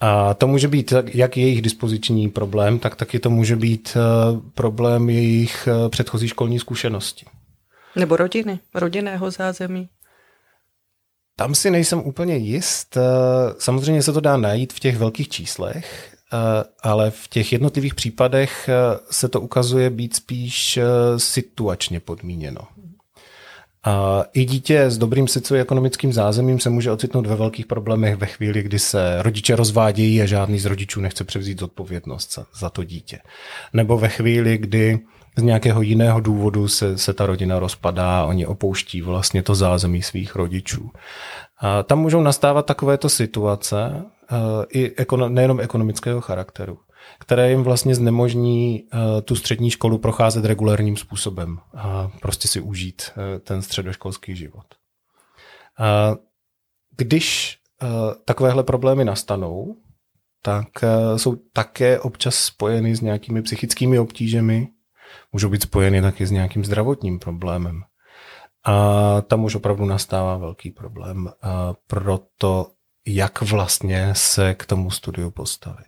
A 0.00 0.34
to 0.34 0.46
může 0.46 0.68
být 0.68 0.92
jak 1.06 1.36
jejich 1.36 1.62
dispoziční 1.62 2.28
problém, 2.28 2.78
tak 2.78 2.96
taky 2.96 3.18
to 3.18 3.30
může 3.30 3.56
být 3.56 3.96
eh, 3.96 4.40
problém 4.54 5.10
jejich 5.10 5.68
eh, 5.68 5.88
předchozí 5.88 6.28
školní 6.28 6.58
zkušenosti. 6.58 7.26
Nebo 7.96 8.16
rodiny, 8.16 8.58
rodinného 8.74 9.30
zázemí. 9.30 9.88
Tam 11.36 11.54
si 11.54 11.70
nejsem 11.70 11.98
úplně 11.98 12.36
jist. 12.36 12.96
Eh, 12.96 13.00
samozřejmě 13.58 14.02
se 14.02 14.12
to 14.12 14.20
dá 14.20 14.36
najít 14.36 14.72
v 14.72 14.80
těch 14.80 14.96
velkých 14.96 15.28
číslech, 15.28 16.16
ale 16.82 17.10
v 17.10 17.28
těch 17.28 17.52
jednotlivých 17.52 17.94
případech 17.94 18.70
se 19.10 19.28
to 19.28 19.40
ukazuje 19.40 19.90
být 19.90 20.16
spíš 20.16 20.78
situačně 21.16 22.00
podmíněno. 22.00 22.60
I 24.32 24.44
dítě 24.44 24.90
s 24.90 24.98
dobrým 24.98 25.28
socioekonomickým 25.28 26.12
zázemím 26.12 26.60
se 26.60 26.70
může 26.70 26.90
ocitnout 26.90 27.26
ve 27.26 27.36
velkých 27.36 27.66
problémech 27.66 28.16
ve 28.16 28.26
chvíli, 28.26 28.62
kdy 28.62 28.78
se 28.78 29.22
rodiče 29.22 29.56
rozvádějí 29.56 30.22
a 30.22 30.26
žádný 30.26 30.58
z 30.58 30.64
rodičů 30.64 31.00
nechce 31.00 31.24
převzít 31.24 31.60
zodpovědnost 31.60 32.38
za, 32.54 32.70
to 32.70 32.84
dítě. 32.84 33.18
Nebo 33.72 33.98
ve 33.98 34.08
chvíli, 34.08 34.58
kdy 34.58 34.98
z 35.36 35.42
nějakého 35.42 35.82
jiného 35.82 36.20
důvodu 36.20 36.68
se, 36.68 36.98
se 36.98 37.12
ta 37.12 37.26
rodina 37.26 37.58
rozpadá 37.58 38.20
a 38.20 38.24
oni 38.24 38.46
opouští 38.46 39.02
vlastně 39.02 39.42
to 39.42 39.54
zázemí 39.54 40.02
svých 40.02 40.36
rodičů. 40.36 40.90
A 41.58 41.82
tam 41.82 41.98
můžou 41.98 42.22
nastávat 42.22 42.66
takovéto 42.66 43.08
situace, 43.08 44.04
i 44.68 44.92
ekono, 44.96 45.28
nejenom 45.28 45.60
ekonomického 45.60 46.20
charakteru 46.20 46.78
které 47.18 47.50
jim 47.50 47.62
vlastně 47.62 47.94
znemožní 47.94 48.82
uh, 48.82 49.20
tu 49.20 49.36
střední 49.36 49.70
školu 49.70 49.98
procházet 49.98 50.44
regulárním 50.44 50.96
způsobem 50.96 51.58
a 51.76 52.10
prostě 52.20 52.48
si 52.48 52.60
užít 52.60 53.02
uh, 53.16 53.38
ten 53.38 53.62
středoškolský 53.62 54.36
život. 54.36 54.66
Uh, 55.80 56.16
když 56.96 57.58
takovéhle 58.24 58.62
problémy 58.62 59.04
nastanou, 59.04 59.76
tak 60.42 60.68
jsou 61.16 61.36
také 61.52 62.00
občas 62.00 62.34
spojeny 62.34 62.96
s 62.96 63.00
nějakými 63.00 63.42
psychickými 63.42 63.98
obtížemi, 63.98 64.68
můžou 65.32 65.48
být 65.48 65.62
spojeny 65.62 66.02
taky 66.02 66.26
s 66.26 66.30
nějakým 66.30 66.64
zdravotním 66.64 67.18
problémem. 67.18 67.82
A 68.64 69.20
tam 69.20 69.44
už 69.44 69.54
opravdu 69.54 69.84
nastává 69.84 70.36
velký 70.36 70.70
problém 70.70 71.30
pro 71.86 72.20
to, 72.38 72.70
jak 73.06 73.42
vlastně 73.42 74.10
se 74.12 74.54
k 74.54 74.66
tomu 74.66 74.90
studiu 74.90 75.30
postavit. 75.30 75.86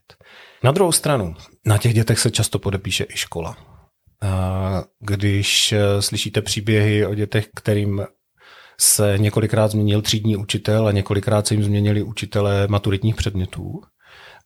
Na 0.64 0.72
druhou 0.72 0.92
stranu, 0.92 1.34
na 1.66 1.78
těch 1.78 1.94
dětech 1.94 2.18
se 2.18 2.30
často 2.30 2.58
podepíše 2.58 3.06
i 3.08 3.16
škola. 3.16 3.56
Když 5.00 5.72
e, 5.72 6.02
slyšíte 6.02 6.42
příběhy 6.42 7.06
o 7.06 7.14
dětech, 7.14 7.48
kterým 7.54 8.06
se 8.80 9.14
několikrát 9.18 9.70
změnil 9.70 10.02
třídní 10.02 10.36
učitel 10.36 10.86
a 10.86 10.92
několikrát 10.92 11.46
se 11.46 11.54
jim 11.54 11.64
změnili 11.64 12.02
učitelé 12.02 12.68
maturitních 12.68 13.14
předmětů, 13.14 13.80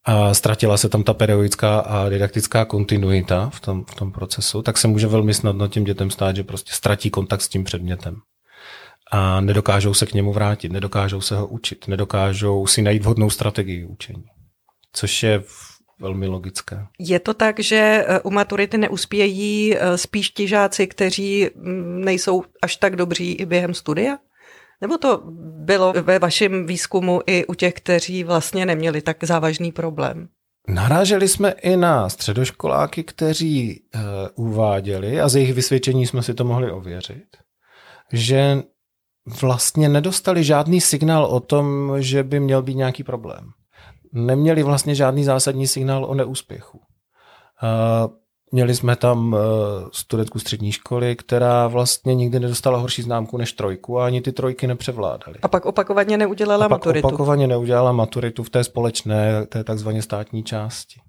a 0.05 0.35
ztratila 0.35 0.77
se 0.77 0.89
tam 0.89 1.03
ta 1.03 1.15
pedagogická 1.15 1.79
a 1.79 2.09
didaktická 2.09 2.65
kontinuita 2.65 3.51
v 3.51 3.61
tom, 3.61 3.85
v 3.85 3.95
tom 3.95 4.13
procesu, 4.13 4.63
tak 4.63 4.79
se 4.79 4.89
může 4.89 5.07
velmi 5.07 5.35
snadno 5.35 5.69
těm 5.69 5.85
dětem 5.85 6.11
stát, 6.11 6.37
že 6.37 6.45
prostě 6.45 6.73
ztratí 6.73 7.11
kontakt 7.11 7.43
s 7.43 7.49
tím 7.49 7.65
předmětem. 7.65 8.17
A 9.15 9.41
nedokážou 9.41 9.95
se 9.95 10.07
k 10.07 10.15
němu 10.15 10.33
vrátit, 10.33 10.73
nedokážou 10.73 11.21
se 11.21 11.37
ho 11.37 11.47
učit, 11.47 11.89
nedokážou 11.89 12.67
si 12.67 12.83
najít 12.83 13.03
vhodnou 13.03 13.31
strategii 13.31 13.85
učení. 13.85 14.25
Což 14.93 15.23
je 15.23 15.43
velmi 16.01 16.27
logické. 16.27 16.87
Je 16.99 17.21
to 17.21 17.35
tak, 17.35 17.61
že 17.61 18.05
eh, 18.07 18.21
u 18.21 18.31
maturity 18.31 18.79
neuspějí 18.79 19.77
eh, 19.77 19.99
spíš 19.99 20.31
ti 20.31 20.49
žáci, 20.49 20.87
kteří 20.87 21.51
nejsou 22.05 22.43
až 22.63 22.77
tak 22.77 22.97
dobří 22.97 23.33
i 23.33 23.47
během 23.47 23.75
studia? 23.75 24.19
Nebo 24.81 24.99
to 24.99 25.23
bylo 25.65 25.93
ve 25.93 26.19
vašem 26.19 26.67
výzkumu 26.67 27.21
i 27.27 27.47
u 27.47 27.55
těch, 27.55 27.75
kteří 27.75 28.25
vlastně 28.25 28.67
neměli 28.67 29.03
tak 29.03 29.25
závažný 29.25 29.73
problém? 29.73 30.29
Naráželi 30.69 31.29
jsme 31.29 31.51
i 31.51 31.77
na 31.77 32.09
středoškoláky, 32.09 33.05
kteří 33.05 33.83
uh, 33.95 34.47
uváděli, 34.47 35.21
a 35.21 35.29
z 35.29 35.37
jejich 35.37 35.55
vysvědčení 35.55 36.07
jsme 36.07 36.23
si 36.23 36.35
to 36.35 36.45
mohli 36.45 36.71
ověřit, 36.71 37.27
že 38.13 38.63
vlastně 39.43 39.89
nedostali 39.89 40.45
žádný 40.45 40.81
signál 40.81 41.25
o 41.25 41.41
tom, 41.41 41.93
že 41.99 42.23
by 42.23 42.41
měl 42.41 42.63
být 42.63 42.75
nějaký 42.75 43.05
problém 43.05 43.53
neměli 44.13 44.63
vlastně 44.63 44.95
žádný 44.95 45.25
zásadní 45.25 45.67
signál 45.67 46.05
o 46.05 46.15
neúspěchu. 46.15 46.81
Měli 48.55 48.75
jsme 48.75 48.97
tam 48.97 49.35
e, 49.35 49.39
studentku 49.93 50.39
střední 50.39 50.73
školy, 50.73 51.17
která 51.17 51.67
vlastně 51.67 52.15
nikdy 52.15 52.41
nedostala 52.41 52.79
horší 52.79 53.03
známku 53.03 53.37
než 53.37 53.53
trojku 53.53 53.99
a 53.99 54.07
ani 54.07 54.21
ty 54.21 54.33
trojky 54.33 54.67
nepřevládaly. 54.67 55.39
A 55.43 55.49
pak 55.49 55.67
opakovaně 55.67 56.17
neudělala 56.17 56.67
a 56.67 56.69
pak 56.69 56.81
maturitu. 56.81 57.09
opakovaně 57.09 57.47
neudělala 57.47 57.93
maturitu 57.93 58.43
v 58.43 58.51
té 58.51 58.65
společné, 58.65 59.47
té 59.47 59.65
takzvaně 59.65 60.03
státní 60.03 60.45
části. 60.45 61.01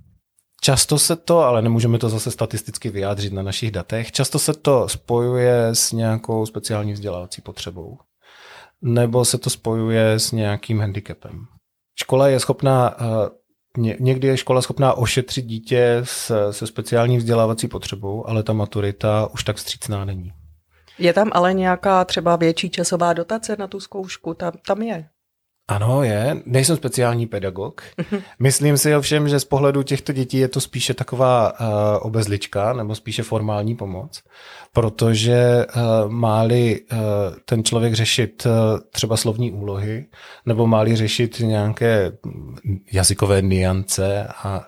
Často 0.64 1.00
se 1.00 1.16
to, 1.16 1.40
ale 1.40 1.62
nemůžeme 1.62 2.00
to 2.00 2.10
zase 2.10 2.32
statisticky 2.32 2.90
vyjádřit 2.90 3.34
na 3.34 3.42
našich 3.42 3.72
datech, 3.72 4.12
často 4.12 4.40
se 4.40 4.54
to 4.54 4.90
spojuje 4.90 5.68
s 5.74 5.92
nějakou 5.92 6.46
speciální 6.46 6.94
vzdělávací 6.94 7.42
potřebou. 7.42 7.98
Nebo 8.82 9.26
se 9.26 9.38
to 9.38 9.50
spojuje 9.50 10.12
s 10.12 10.32
nějakým 10.32 10.80
handicapem. 10.80 11.46
Škola 12.00 12.28
je 12.28 12.40
schopná, 12.40 12.96
eh, 13.00 13.94
někdy 14.00 14.28
je 14.28 14.38
škola 14.38 14.62
schopná 14.62 14.94
ošetřit 14.94 15.46
dítě 15.46 16.02
se, 16.04 16.54
se 16.54 16.68
speciální 16.68 17.18
vzdělávací 17.18 17.68
potřebou, 17.68 18.30
ale 18.30 18.44
ta 18.44 18.54
maturita 18.54 19.30
už 19.34 19.44
tak 19.44 19.56
vstřícná 19.56 20.06
není. 20.06 20.32
Je 21.00 21.14
tam 21.14 21.30
ale 21.34 21.54
nějaká 21.54 22.06
třeba 22.06 22.36
větší 22.36 22.70
časová 22.70 23.14
dotace 23.14 23.56
na 23.60 23.68
tu 23.68 23.80
zkoušku? 23.80 24.34
Tam, 24.34 24.52
tam 24.68 24.82
je. 24.82 25.10
Ano, 25.68 26.04
je. 26.04 26.38
Nejsem 26.46 26.76
speciální 26.76 27.28
pedagog. 27.28 27.82
Myslím 28.40 28.78
si 28.78 28.96
ovšem, 28.96 29.30
že 29.30 29.40
z 29.40 29.46
pohledu 29.46 29.84
těchto 29.84 30.14
dětí 30.14 30.38
je 30.38 30.48
to 30.48 30.62
spíše 30.62 30.94
taková 30.94 31.52
uh, 31.52 31.68
obezlička 32.02 32.74
nebo 32.74 32.96
spíše 32.96 33.24
formální 33.24 33.76
pomoc, 33.76 34.24
protože 34.74 35.66
uh, 35.76 36.12
máli 36.12 36.80
uh, 36.92 36.98
ten 37.46 37.64
člověk 37.64 37.94
řešit 37.94 38.46
uh, 38.46 38.52
třeba 38.92 39.18
slovní 39.18 39.52
úlohy 39.52 40.06
nebo 40.46 40.68
máli 40.68 40.96
řešit 40.96 41.40
nějaké 41.40 42.12
jazykové 42.92 43.42
niance, 43.42 44.28
a 44.44 44.66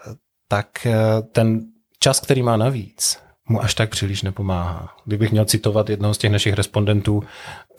tak 0.47 0.67
uh, 0.85 0.93
ten 1.31 1.61
čas, 1.99 2.19
který 2.19 2.43
má 2.43 2.57
navíc, 2.57 3.25
mu 3.47 3.63
až 3.63 3.73
tak 3.73 3.89
příliš 3.89 4.21
nepomáhá. 4.21 4.95
Kdybych 5.05 5.31
měl 5.31 5.45
citovat 5.45 5.89
jednoho 5.89 6.13
z 6.13 6.17
těch 6.17 6.31
našich 6.31 6.53
respondentů, 6.53 7.23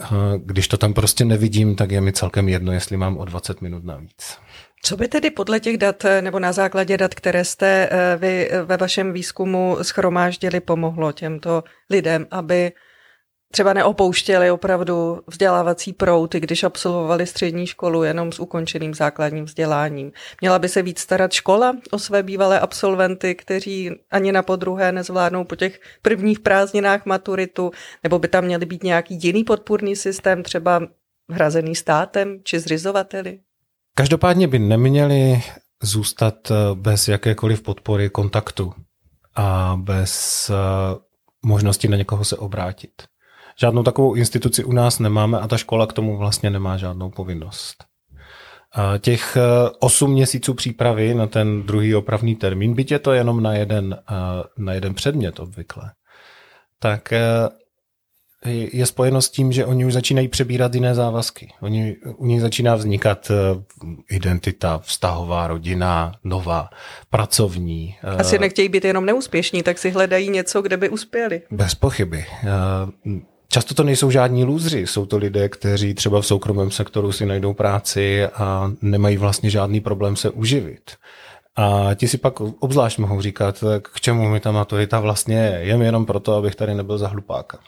eh, 0.00 0.06
když 0.36 0.68
to 0.68 0.76
tam 0.76 0.94
prostě 0.94 1.24
nevidím, 1.24 1.76
tak 1.76 1.90
je 1.90 2.00
mi 2.00 2.12
celkem 2.12 2.48
jedno, 2.48 2.72
jestli 2.72 2.96
mám 2.96 3.18
o 3.18 3.24
20 3.24 3.60
minut 3.60 3.84
navíc. 3.84 4.38
Co 4.82 4.96
by 4.96 5.08
tedy 5.08 5.30
podle 5.30 5.60
těch 5.60 5.78
dat 5.78 6.04
eh, 6.04 6.22
nebo 6.22 6.38
na 6.38 6.52
základě 6.52 6.96
dat, 6.96 7.14
které 7.14 7.44
jste 7.44 7.88
eh, 7.90 8.16
vy 8.16 8.50
ve 8.64 8.76
vašem 8.76 9.12
výzkumu 9.12 9.78
schromáždili, 9.82 10.60
pomohlo 10.60 11.12
těmto 11.12 11.64
lidem, 11.90 12.26
aby 12.30 12.72
třeba 13.52 13.72
neopouštěli 13.72 14.50
opravdu 14.50 15.20
vzdělávací 15.26 15.92
prout, 15.92 16.34
když 16.34 16.64
absolvovali 16.64 17.26
střední 17.26 17.66
školu 17.66 18.02
jenom 18.02 18.32
s 18.32 18.40
ukončeným 18.40 18.94
základním 18.94 19.44
vzděláním. 19.44 20.12
Měla 20.40 20.58
by 20.58 20.68
se 20.68 20.82
víc 20.82 21.00
starat 21.00 21.32
škola 21.32 21.76
o 21.90 21.98
své 21.98 22.22
bývalé 22.22 22.60
absolventy, 22.60 23.34
kteří 23.34 23.90
ani 24.10 24.32
na 24.32 24.42
podruhé 24.42 24.92
nezvládnou 24.92 25.44
po 25.44 25.56
těch 25.56 25.80
prvních 26.02 26.40
prázdninách 26.40 27.06
maturitu, 27.06 27.70
nebo 28.02 28.18
by 28.18 28.28
tam 28.28 28.44
měly 28.44 28.66
být 28.66 28.82
nějaký 28.82 29.18
jiný 29.22 29.44
podpůrný 29.44 29.96
systém, 29.96 30.42
třeba 30.42 30.82
hrazený 31.30 31.74
státem 31.74 32.38
či 32.44 32.60
zřizovateli? 32.60 33.38
Každopádně 33.94 34.48
by 34.48 34.58
neměli 34.58 35.42
zůstat 35.82 36.50
eh, 36.50 36.54
bez 36.74 37.08
jakékoliv 37.08 37.62
podpory 37.62 38.10
kontaktu 38.10 38.72
a 39.34 39.76
bez 39.80 40.50
eh, 40.50 40.54
možnosti 41.44 41.88
na 41.88 41.96
někoho 41.96 42.24
se 42.24 42.36
obrátit. 42.36 42.92
Žádnou 43.60 43.82
takovou 43.82 44.14
instituci 44.14 44.64
u 44.64 44.72
nás 44.72 44.98
nemáme 44.98 45.40
a 45.40 45.48
ta 45.48 45.56
škola 45.56 45.86
k 45.86 45.92
tomu 45.92 46.16
vlastně 46.16 46.50
nemá 46.50 46.76
žádnou 46.76 47.10
povinnost. 47.10 47.84
Těch 48.98 49.36
8 49.80 50.10
e, 50.10 50.12
měsíců 50.12 50.54
přípravy 50.54 51.14
na 51.14 51.26
ten 51.26 51.62
druhý 51.62 51.94
opravný 51.94 52.36
termín, 52.36 52.74
byť 52.74 52.90
je 52.90 52.98
to 52.98 53.12
jenom 53.12 53.42
na 53.42 53.54
jeden, 53.54 53.98
e, 54.10 54.14
na 54.58 54.72
jeden 54.72 54.94
předmět 54.94 55.40
obvykle, 55.40 55.90
tak 56.80 57.12
e, 57.12 57.22
je 58.72 58.86
spojeno 58.86 59.22
s 59.22 59.30
tím, 59.30 59.52
že 59.52 59.66
oni 59.66 59.84
už 59.84 59.92
začínají 59.92 60.28
přebírat 60.28 60.74
jiné 60.74 60.94
závazky. 60.94 61.52
Oni, 61.60 61.96
u 62.16 62.26
nich 62.26 62.40
začíná 62.40 62.74
vznikat 62.74 63.30
identita, 64.10 64.78
vztahová, 64.78 65.46
rodina, 65.46 66.12
nová, 66.24 66.70
pracovní. 67.10 67.96
Asi 68.18 68.38
nechtějí 68.38 68.68
být 68.68 68.84
jenom 68.84 69.06
neúspěšní, 69.06 69.62
tak 69.62 69.78
si 69.78 69.90
hledají 69.90 70.30
něco, 70.30 70.62
kde 70.62 70.76
by 70.76 70.88
uspěli. 70.88 71.42
Bez 71.50 71.74
pochyby. 71.74 72.24
Často 73.56 73.74
to 73.74 73.82
nejsou 73.82 74.10
žádní 74.10 74.44
lůzři, 74.44 74.86
jsou 74.86 75.06
to 75.06 75.16
lidé, 75.16 75.48
kteří 75.48 75.94
třeba 75.94 76.20
v 76.20 76.26
soukromém 76.26 76.70
sektoru 76.70 77.12
si 77.12 77.26
najdou 77.26 77.54
práci 77.54 78.26
a 78.26 78.72
nemají 78.82 79.16
vlastně 79.16 79.50
žádný 79.50 79.80
problém 79.80 80.16
se 80.16 80.30
uživit. 80.30 80.90
A 81.56 81.94
ti 81.94 82.08
si 82.08 82.18
pak 82.18 82.40
obzvlášť 82.40 82.98
mohou 82.98 83.20
říkat, 83.20 83.64
k 83.82 84.00
čemu 84.00 84.28
mi 84.28 84.40
ta 84.40 84.52
maturita 84.52 85.00
vlastně 85.00 85.36
je, 85.36 85.60
jen 85.66 85.82
jenom 85.82 86.06
proto, 86.06 86.34
abych 86.34 86.54
tady 86.54 86.74
nebyl 86.74 86.98
za 86.98 87.08
hlupáka. 87.08 87.58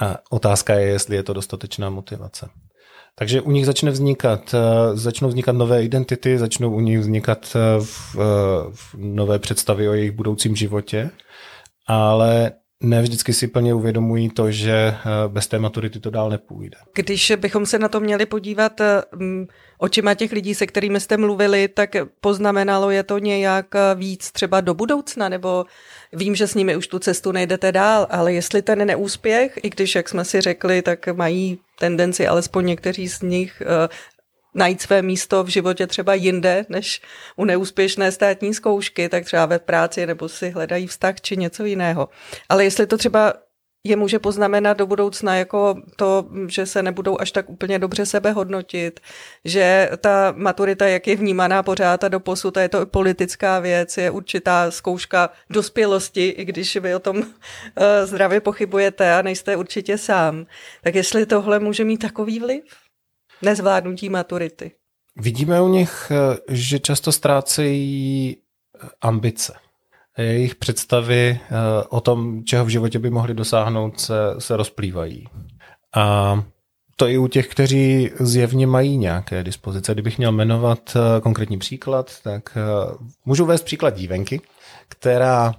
A 0.00 0.16
otázka 0.30 0.74
je, 0.74 0.86
jestli 0.86 1.16
je 1.16 1.22
to 1.22 1.32
dostatečná 1.32 1.90
motivace. 1.90 2.48
Takže 3.14 3.40
u 3.40 3.50
nich 3.50 3.66
začne 3.66 3.90
vznikat, 3.90 4.54
začnou 4.94 5.28
vznikat 5.28 5.52
nové 5.52 5.82
identity, 5.82 6.38
začnou 6.38 6.70
u 6.70 6.80
nich 6.80 6.98
vznikat 6.98 7.56
v, 7.80 8.16
v 8.74 8.94
nové 8.94 9.38
představy 9.38 9.88
o 9.88 9.92
jejich 9.92 10.12
budoucím 10.12 10.56
životě, 10.56 11.10
ale 11.86 12.52
ne 12.84 13.02
vždycky 13.02 13.32
si 13.32 13.46
plně 13.46 13.74
uvědomují 13.74 14.30
to, 14.30 14.50
že 14.50 14.72
eh, 14.72 14.98
bez 15.28 15.46
té 15.46 15.58
maturity 15.58 16.00
to 16.00 16.10
dál 16.10 16.30
nepůjde. 16.30 16.76
Když 16.94 17.32
bychom 17.36 17.66
se 17.66 17.78
na 17.78 17.88
to 17.88 18.00
měli 18.00 18.26
podívat 18.26 18.80
eh, 18.80 19.02
očima 19.78 20.14
těch 20.14 20.32
lidí, 20.32 20.54
se 20.54 20.66
kterými 20.66 21.00
jste 21.00 21.16
mluvili, 21.16 21.68
tak 21.68 21.96
poznamenalo 22.20 22.90
je 22.90 23.02
to 23.02 23.18
nějak 23.18 23.74
eh, 23.74 23.94
víc 23.94 24.32
třeba 24.32 24.60
do 24.60 24.74
budoucna, 24.74 25.28
nebo 25.28 25.64
vím, 26.12 26.34
že 26.34 26.46
s 26.46 26.54
nimi 26.54 26.76
už 26.76 26.86
tu 26.86 26.98
cestu 26.98 27.32
nejdete 27.32 27.72
dál, 27.72 28.06
ale 28.10 28.32
jestli 28.32 28.62
ten 28.62 28.86
neúspěch, 28.86 29.58
i 29.62 29.70
když, 29.70 29.94
jak 29.94 30.08
jsme 30.08 30.24
si 30.24 30.40
řekli, 30.40 30.82
tak 30.82 31.08
mají 31.08 31.58
tendenci 31.78 32.26
alespoň 32.26 32.66
někteří 32.66 33.08
z 33.08 33.20
nich 33.22 33.62
najít 34.54 34.82
své 34.82 35.02
místo 35.02 35.44
v 35.44 35.48
životě 35.48 35.86
třeba 35.86 36.14
jinde, 36.14 36.66
než 36.68 37.02
u 37.36 37.44
neúspěšné 37.44 38.12
státní 38.12 38.54
zkoušky, 38.54 39.08
tak 39.08 39.24
třeba 39.24 39.46
ve 39.46 39.58
práci 39.58 40.06
nebo 40.06 40.28
si 40.28 40.50
hledají 40.50 40.86
vztah 40.86 41.20
či 41.20 41.36
něco 41.36 41.64
jiného. 41.64 42.08
Ale 42.48 42.64
jestli 42.64 42.86
to 42.86 42.98
třeba 42.98 43.34
je 43.86 43.96
může 43.96 44.18
poznamenat 44.18 44.76
do 44.76 44.86
budoucna 44.86 45.36
jako 45.36 45.74
to, 45.96 46.26
že 46.48 46.66
se 46.66 46.82
nebudou 46.82 47.20
až 47.20 47.30
tak 47.30 47.50
úplně 47.50 47.78
dobře 47.78 48.06
sebe 48.06 48.32
hodnotit, 48.32 49.00
že 49.44 49.90
ta 50.00 50.34
maturita, 50.36 50.86
jak 50.86 51.06
je 51.06 51.16
vnímaná 51.16 51.62
pořád 51.62 52.04
a 52.04 52.08
do 52.08 52.20
posud, 52.20 52.56
a 52.56 52.62
je 52.62 52.68
to 52.68 52.86
politická 52.86 53.58
věc, 53.58 53.96
je 53.96 54.10
určitá 54.10 54.70
zkouška 54.70 55.30
dospělosti, 55.50 56.28
i 56.28 56.44
když 56.44 56.76
vy 56.76 56.94
o 56.94 56.98
tom 56.98 57.16
uh, 57.16 57.24
zdravě 58.04 58.40
pochybujete 58.40 59.14
a 59.14 59.22
nejste 59.22 59.56
určitě 59.56 59.98
sám. 59.98 60.46
Tak 60.82 60.94
jestli 60.94 61.26
tohle 61.26 61.58
může 61.58 61.84
mít 61.84 61.98
takový 61.98 62.40
vliv? 62.40 62.83
Nezvládnutí 63.44 64.08
maturity. 64.08 64.72
Vidíme 65.16 65.62
u 65.62 65.68
nich, 65.68 66.10
eh, 66.10 66.36
že 66.48 66.78
často 66.78 67.12
ztrácejí 67.12 68.36
eh, 68.36 68.88
ambice. 69.00 69.54
Jejich 70.18 70.54
představy 70.54 71.40
eh, 71.42 71.54
o 71.88 72.00
tom, 72.00 72.44
čeho 72.44 72.64
v 72.64 72.68
životě 72.68 72.98
by 72.98 73.10
mohli 73.10 73.34
dosáhnout, 73.34 74.00
se, 74.00 74.14
se 74.38 74.56
rozplývají. 74.56 75.28
A 75.94 76.44
to 76.96 77.08
i 77.08 77.18
u 77.18 77.28
těch, 77.28 77.48
kteří 77.48 78.10
zjevně 78.20 78.66
mají 78.66 78.96
nějaké 78.96 79.44
dispozice. 79.44 79.92
Kdybych 79.92 80.18
měl 80.18 80.32
jmenovat 80.32 80.96
konkrétní 81.22 81.58
příklad, 81.58 82.10
tak 82.22 82.58
můžu 83.24 83.44
vést 83.46 83.62
příklad 83.62 83.94
dívenky, 83.94 84.40
která 84.88 85.54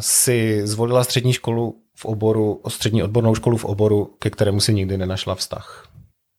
si 0.00 0.66
zvolila 0.66 1.04
střední 1.04 1.32
školu 1.32 1.82
v 1.96 2.04
oboru, 2.04 2.60
střední 2.68 3.02
odbornou 3.02 3.34
školu 3.34 3.56
v 3.56 3.64
oboru, 3.64 4.16
ke 4.18 4.30
kterému 4.30 4.60
si 4.60 4.74
nikdy 4.74 4.98
nenašla 4.98 5.34
vztah 5.34 5.93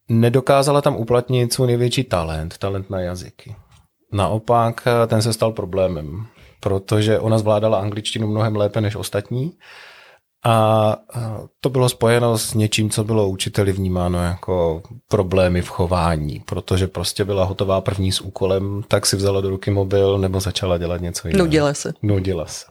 nedokázala 0.10 0.82
tam 0.82 0.96
uplatnit 0.96 1.54
svůj 1.54 1.68
největší 1.68 2.04
talent, 2.04 2.58
talent 2.58 2.90
na 2.90 3.00
jazyky. 3.00 3.56
Naopak 4.14 4.88
eh, 4.88 5.08
ten 5.08 5.22
se 5.22 5.34
stal 5.34 5.52
problémem, 5.52 6.26
protože 6.60 7.20
ona 7.20 7.38
zvládala 7.38 7.80
angličtinu 7.80 8.28
mnohem 8.28 8.56
lépe 8.56 8.82
než 8.82 8.96
ostatní 8.96 9.52
a 10.46 10.98
eh, 11.16 11.20
to 11.62 11.70
bylo 11.70 11.90
spojeno 11.90 12.38
s 12.38 12.54
něčím, 12.54 12.90
co 12.90 13.04
bylo 13.04 13.30
učiteli 13.30 13.72
vnímáno 13.72 14.24
jako 14.24 14.82
problémy 15.08 15.62
v 15.62 15.70
chování, 15.70 16.44
protože 16.46 16.88
prostě 16.88 17.26
byla 17.26 17.44
hotová 17.44 17.82
první 17.82 18.12
s 18.12 18.22
úkolem, 18.22 18.84
tak 18.88 19.06
si 19.06 19.16
vzala 19.16 19.42
do 19.42 19.50
ruky 19.50 19.72
mobil 19.72 20.18
nebo 20.18 20.40
začala 20.40 20.78
dělat 20.78 21.02
něco 21.02 21.28
jiného. 21.28 21.46
Nudila 21.46 21.74
se. 21.74 21.94
Nudila 22.02 22.46
se. 22.46 22.66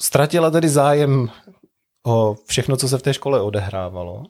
Ztratila 0.00 0.50
tedy 0.50 0.68
zájem 0.68 1.28
o 2.06 2.36
všechno, 2.46 2.76
co 2.76 2.88
se 2.88 2.98
v 2.98 3.02
té 3.02 3.14
škole 3.14 3.40
odehrávalo 3.40 4.22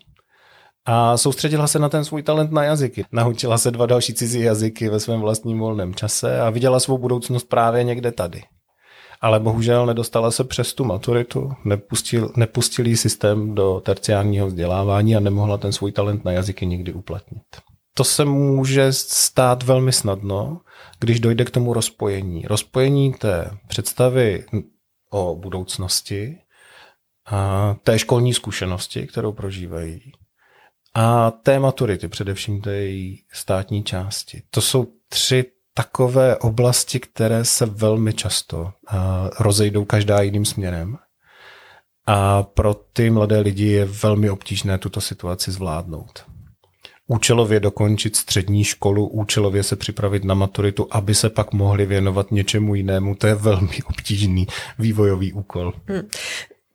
a 0.87 1.17
soustředila 1.17 1.67
se 1.67 1.79
na 1.79 1.89
ten 1.89 2.05
svůj 2.05 2.23
talent 2.23 2.53
na 2.53 2.65
jazyky. 2.65 3.05
Naučila 3.13 3.59
se 3.59 3.71
dva 3.71 3.87
další 3.87 4.15
cizí 4.15 4.41
jazyky 4.41 4.89
ve 4.89 5.01
svém 5.01 5.21
vlastním 5.21 5.59
volném 5.59 5.95
čase 5.95 6.41
a 6.41 6.51
viděla 6.51 6.81
svou 6.81 6.99
budoucnost 6.99 7.49
právě 7.49 7.85
někde 7.85 8.13
tady. 8.13 8.43
Ale 9.21 9.41
bohužel 9.41 9.87
nedostala 9.87 10.31
se 10.31 10.45
přes 10.45 10.75
tu 10.75 10.85
maturitu, 10.85 11.53
nepustil, 11.65 12.33
nepustil 12.37 12.87
jí 12.87 12.97
systém 12.97 13.55
do 13.55 13.83
terciárního 13.85 14.47
vzdělávání 14.47 15.17
a 15.17 15.21
nemohla 15.21 15.59
ten 15.59 15.73
svůj 15.73 15.93
talent 15.93 16.25
na 16.25 16.33
jazyky 16.33 16.67
nikdy 16.67 16.93
uplatnit. 16.93 17.43
To 17.95 18.05
se 18.05 18.25
může 18.25 18.93
stát 18.93 19.63
velmi 19.63 19.93
snadno, 19.93 20.61
když 21.01 21.21
dojde 21.21 21.45
k 21.45 21.51
tomu 21.51 21.73
rozpojení. 21.73 22.43
Rozpojení 22.47 23.13
té 23.13 23.51
představy 23.69 24.45
o 25.11 25.35
budoucnosti 25.35 26.39
a 27.27 27.75
té 27.83 27.99
školní 27.99 28.35
zkušenosti, 28.35 29.07
kterou 29.07 29.33
prožívají, 29.33 30.13
a 30.97 31.31
té 31.31 31.59
maturity, 31.59 32.09
především 32.09 32.61
té 32.61 32.75
její 32.75 33.23
státní 33.33 33.85
části. 33.85 34.43
To 34.51 34.61
jsou 34.61 34.87
tři 35.09 35.45
takové 35.75 36.37
oblasti, 36.37 37.01
které 37.01 37.45
se 37.45 37.67
velmi 37.67 38.13
často 38.13 38.61
uh, 38.61 38.71
rozejdou 39.41 39.85
každá 39.85 40.23
jiným 40.23 40.45
směrem. 40.45 40.99
A 42.07 42.43
pro 42.43 42.75
ty 42.75 43.11
mladé 43.11 43.41
lidi 43.41 43.67
je 43.67 43.85
velmi 43.85 44.31
obtížné 44.31 44.79
tuto 44.79 45.01
situaci 45.01 45.53
zvládnout. 45.53 46.25
Účelově 47.07 47.61
dokončit 47.61 48.17
střední 48.17 48.65
školu, 48.65 49.09
účelově 49.09 49.63
se 49.63 49.77
připravit 49.77 50.25
na 50.25 50.35
maturitu, 50.35 50.89
aby 50.91 51.15
se 51.15 51.31
pak 51.31 51.53
mohli 51.53 51.87
věnovat 51.87 52.31
něčemu 52.31 52.75
jinému, 52.75 53.15
to 53.15 53.27
je 53.27 53.35
velmi 53.35 53.83
obtížný 53.89 54.47
vývojový 54.79 55.33
úkol. 55.33 55.73
Hmm. 55.87 56.03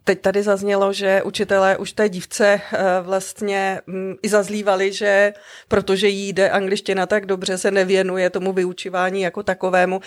Teď 0.04 0.22
tady 0.22 0.44
zaznělo, 0.44 0.94
že 0.94 1.24
učitelé 1.24 1.78
už 1.78 1.92
té 1.92 2.10
dívce 2.10 2.62
eh, 2.74 2.80
vlastně 3.02 3.82
mm, 3.88 4.16
i 4.22 4.30
zazlívali, 4.30 4.94
že 4.94 5.34
protože 5.68 6.08
jí 6.08 6.34
jde 6.34 6.50
angličtina 6.50 7.06
tak 7.06 7.26
dobře, 7.26 7.58
se 7.58 7.72
nevěnuje 7.72 8.30
tomu 8.30 8.54
vyučování 8.54 9.22
jako 9.22 9.44
takovému. 9.44 10.02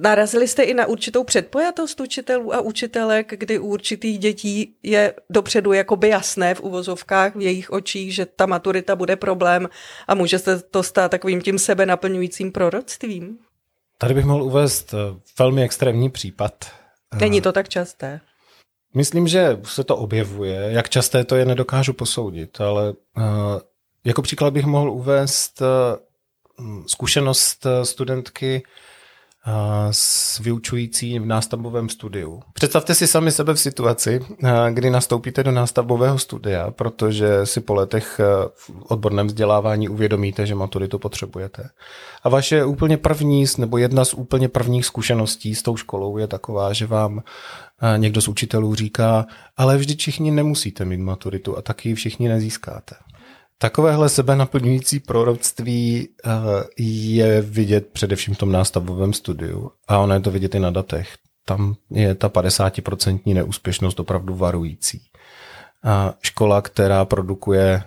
Narazili 0.00 0.48
jste 0.48 0.62
i 0.62 0.74
na 0.74 0.86
určitou 0.86 1.24
předpojatost 1.24 2.00
učitelů 2.00 2.54
a 2.54 2.60
učitelek, 2.60 3.34
kdy 3.36 3.58
u 3.58 3.66
určitých 3.66 4.18
dětí 4.18 4.76
je 4.82 5.14
dopředu 5.30 5.72
jakoby 5.72 6.08
jasné 6.08 6.54
v 6.54 6.60
uvozovkách 6.60 7.36
v 7.36 7.40
jejich 7.40 7.70
očích, 7.70 8.14
že 8.14 8.26
ta 8.26 8.46
maturita 8.46 8.96
bude 8.96 9.16
problém 9.16 9.68
a 10.08 10.14
může 10.14 10.38
se 10.38 10.62
to 10.62 10.82
stát 10.82 11.10
takovým 11.10 11.42
tím 11.42 11.58
sebe 11.58 11.86
naplňujícím 11.86 12.52
proroctvím? 12.52 13.38
Tady 13.98 14.14
bych 14.14 14.24
mohl 14.24 14.42
uvést 14.42 14.94
eh, 14.94 15.20
velmi 15.38 15.62
extrémní 15.62 16.10
případ. 16.10 16.64
Není 17.20 17.40
to 17.40 17.52
tak 17.52 17.68
časté. 17.68 18.20
Myslím, 18.94 19.28
že 19.28 19.60
se 19.64 19.84
to 19.84 19.96
objevuje. 19.96 20.72
Jak 20.72 20.88
časté 20.88 21.24
to 21.24 21.36
je, 21.36 21.44
nedokážu 21.44 21.92
posoudit, 21.92 22.60
ale 22.60 22.90
uh, 22.90 23.24
jako 24.04 24.22
příklad 24.22 24.52
bych 24.52 24.64
mohl 24.64 24.90
uvést 24.90 25.62
uh, 25.62 25.66
zkušenost 26.86 27.66
studentky 27.82 28.62
s 29.90 30.38
vyučující 30.38 31.18
v 31.18 31.26
nástavbovém 31.26 31.88
studiu. 31.88 32.42
Představte 32.52 32.94
si 32.94 33.06
sami 33.06 33.32
sebe 33.32 33.54
v 33.54 33.60
situaci, 33.60 34.20
kdy 34.70 34.90
nastoupíte 34.90 35.42
do 35.42 35.50
nástavbového 35.50 36.18
studia, 36.18 36.70
protože 36.70 37.46
si 37.46 37.60
po 37.60 37.74
letech 37.74 38.20
v 38.54 38.70
odborném 38.88 39.26
vzdělávání 39.26 39.88
uvědomíte, 39.88 40.46
že 40.46 40.54
maturitu 40.54 40.98
potřebujete. 40.98 41.70
A 42.22 42.28
vaše 42.28 42.64
úplně 42.64 42.96
první, 42.96 43.44
nebo 43.58 43.78
jedna 43.78 44.04
z 44.04 44.14
úplně 44.14 44.48
prvních 44.48 44.86
zkušeností 44.86 45.54
s 45.54 45.62
tou 45.62 45.76
školou 45.76 46.18
je 46.18 46.26
taková, 46.26 46.72
že 46.72 46.86
vám 46.86 47.22
někdo 47.96 48.20
z 48.20 48.28
učitelů 48.28 48.74
říká, 48.74 49.26
ale 49.56 49.76
vždy 49.76 49.96
všichni 49.96 50.30
nemusíte 50.30 50.84
mít 50.84 51.00
maturitu 51.00 51.58
a 51.58 51.62
taky 51.62 51.94
všichni 51.94 52.28
nezískáte. 52.28 52.94
Takovéhle 53.62 54.08
sebenaplňující 54.08 55.00
proroctví 55.00 56.08
eh, 56.24 56.30
je 56.78 57.40
vidět 57.42 57.86
především 57.92 58.34
v 58.34 58.38
tom 58.38 58.52
nástavovém 58.52 59.12
studiu 59.12 59.70
a 59.88 59.98
ono 59.98 60.14
je 60.14 60.20
to 60.20 60.30
vidět 60.30 60.54
i 60.54 60.58
na 60.58 60.70
datech. 60.70 61.08
Tam 61.44 61.74
je 61.90 62.14
ta 62.14 62.28
50% 62.28 63.34
neúspěšnost 63.34 64.00
opravdu 64.00 64.34
varující. 64.34 65.02
Škola, 66.22 66.62
která 66.62 67.04
produkuje 67.04 67.82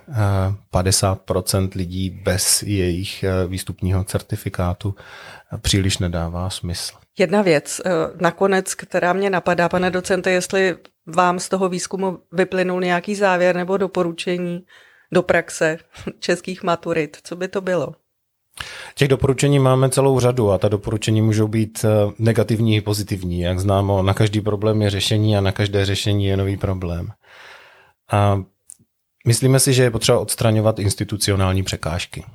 50% 0.73 1.69
eh, 1.73 1.77
lidí 1.77 2.09
bez 2.09 2.63
jejich 2.63 3.23
eh, 3.23 3.47
výstupního 3.47 4.03
certifikátu, 4.03 4.95
příliš 5.62 5.97
nedává 5.97 6.49
smysl. 6.49 6.93
Jedna 7.17 7.41
věc 7.41 7.81
nakonec, 8.21 8.75
která 8.75 9.13
mě 9.13 9.29
napadá, 9.29 9.69
pane 9.69 9.91
docente, 9.91 10.31
jestli 10.31 10.75
vám 11.07 11.39
z 11.39 11.49
toho 11.49 11.69
výzkumu 11.69 12.19
vyplynul 12.31 12.81
nějaký 12.81 13.15
závěr 13.15 13.55
nebo 13.55 13.77
doporučení, 13.77 14.65
do 15.13 15.23
praxe 15.23 15.78
českých 16.19 16.63
maturit? 16.63 17.17
Co 17.23 17.36
by 17.36 17.47
to 17.47 17.62
bylo? 17.62 17.95
Těch 18.95 19.08
doporučení 19.08 19.60
máme 19.60 19.89
celou 19.89 20.19
řadu 20.19 20.52
a 20.52 20.58
ta 20.58 20.69
doporučení 20.69 21.21
můžou 21.21 21.47
být 21.47 21.86
eh, 21.86 22.13
negativní 22.19 22.76
i 22.76 22.82
pozitivní. 22.82 23.39
Jak 23.39 23.60
známo, 23.60 24.02
na 24.02 24.13
každý 24.13 24.41
problém 24.41 24.82
je 24.82 24.89
řešení 24.89 25.38
a 25.38 25.41
na 25.41 25.52
každé 25.52 25.86
řešení 25.86 26.26
je 26.26 26.38
nový 26.38 26.58
problém. 26.58 27.12
A 28.12 28.43
myslíme 29.28 29.60
si, 29.60 29.73
že 29.73 29.84
je 29.84 29.91
potřeba 29.91 30.19
odstraňovat 30.19 30.80
institucionální 30.80 31.63
překážky. 31.63 32.26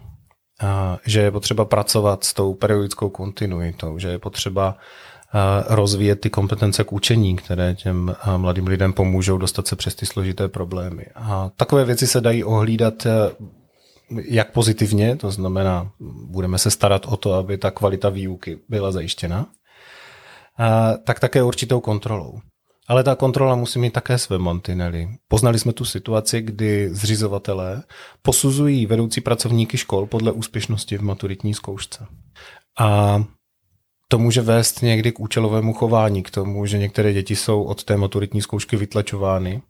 A 0.61 0.99
že 1.07 1.21
je 1.21 1.31
potřeba 1.31 1.64
pracovat 1.64 2.25
s 2.25 2.35
tou 2.35 2.55
periodickou 2.55 3.09
kontinuitou, 3.09 3.99
že 3.99 4.09
je 4.09 4.19
potřeba 4.19 4.77
rozvíjet 5.67 6.21
ty 6.21 6.31
kompetence 6.31 6.85
k 6.85 6.93
učení, 6.93 7.37
které 7.37 7.75
těm 7.75 8.17
mladým 8.37 8.67
lidem 8.67 8.93
pomůžou 8.93 9.38
dostat 9.38 9.67
se 9.69 9.77
přes 9.77 9.95
ty 9.95 10.07
složité 10.07 10.49
problémy. 10.49 11.07
A 11.14 11.51
takové 11.57 11.85
věci 11.85 12.07
se 12.07 12.21
dají 12.21 12.45
ohlídat 12.45 13.07
e, 13.07 13.11
jak 14.25 14.53
pozitivně, 14.53 15.17
to 15.17 15.31
znamená, 15.31 15.91
budeme 16.31 16.59
se 16.59 16.71
starat 16.71 17.07
o 17.07 17.17
to, 17.17 17.35
aby 17.35 17.59
ta 17.59 17.71
kvalita 17.71 18.09
výuky 18.09 18.59
byla 18.69 18.93
zajištěna, 18.93 19.47
tak 21.05 21.21
také 21.21 21.43
určitou 21.43 21.81
kontrolou. 21.81 22.41
Ale 22.88 23.05
ta 23.05 23.14
kontrola 23.14 23.55
musí 23.55 23.79
mít 23.79 23.93
také 23.93 24.19
své 24.19 24.38
mantinely. 24.38 25.09
Poznali 25.29 25.59
jsme 25.59 25.73
tu 25.73 25.85
situaci, 25.85 26.43
kdy 26.43 26.88
zřizovatelé 26.93 27.83
posuzují 28.23 28.87
vedoucí 28.87 29.21
pracovníky 29.21 29.79
škol 29.79 30.07
podle 30.07 30.33
úspěšnosti 30.33 30.99
v 30.99 31.03
maturitní 31.03 31.55
zkoušce. 31.55 32.07
A 32.79 33.23
to 34.11 34.18
může 34.18 34.42
vést 34.42 34.83
někdy 34.83 35.12
k 35.12 35.21
účelovému 35.21 35.73
chování, 35.73 36.23
k 36.23 36.31
tomu, 36.31 36.66
že 36.66 36.79
některé 36.79 37.12
děti 37.12 37.37
jsou 37.37 37.62
od 37.62 37.85
té 37.85 37.97
maturitní 37.97 38.42
zkoušky 38.42 38.77
vytlačovány, 38.77 39.62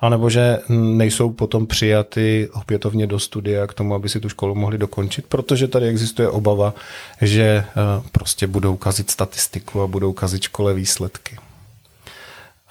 anebo 0.00 0.30
že 0.30 0.58
nejsou 0.68 1.30
potom 1.30 1.66
přijaty 1.66 2.48
opětovně 2.52 3.06
do 3.06 3.18
studia 3.18 3.66
k 3.66 3.74
tomu, 3.74 3.94
aby 3.94 4.08
si 4.08 4.20
tu 4.20 4.28
školu 4.28 4.54
mohli 4.54 4.78
dokončit, 4.78 5.26
protože 5.26 5.68
tady 5.68 5.88
existuje 5.88 6.28
obava, 6.28 6.74
že 7.20 7.42
eh, 7.42 7.64
prostě 8.12 8.46
budou 8.46 8.76
kazit 8.76 9.10
statistiku 9.10 9.82
a 9.82 9.86
budou 9.86 10.12
kazit 10.12 10.42
škole 10.42 10.74
výsledky. 10.74 11.36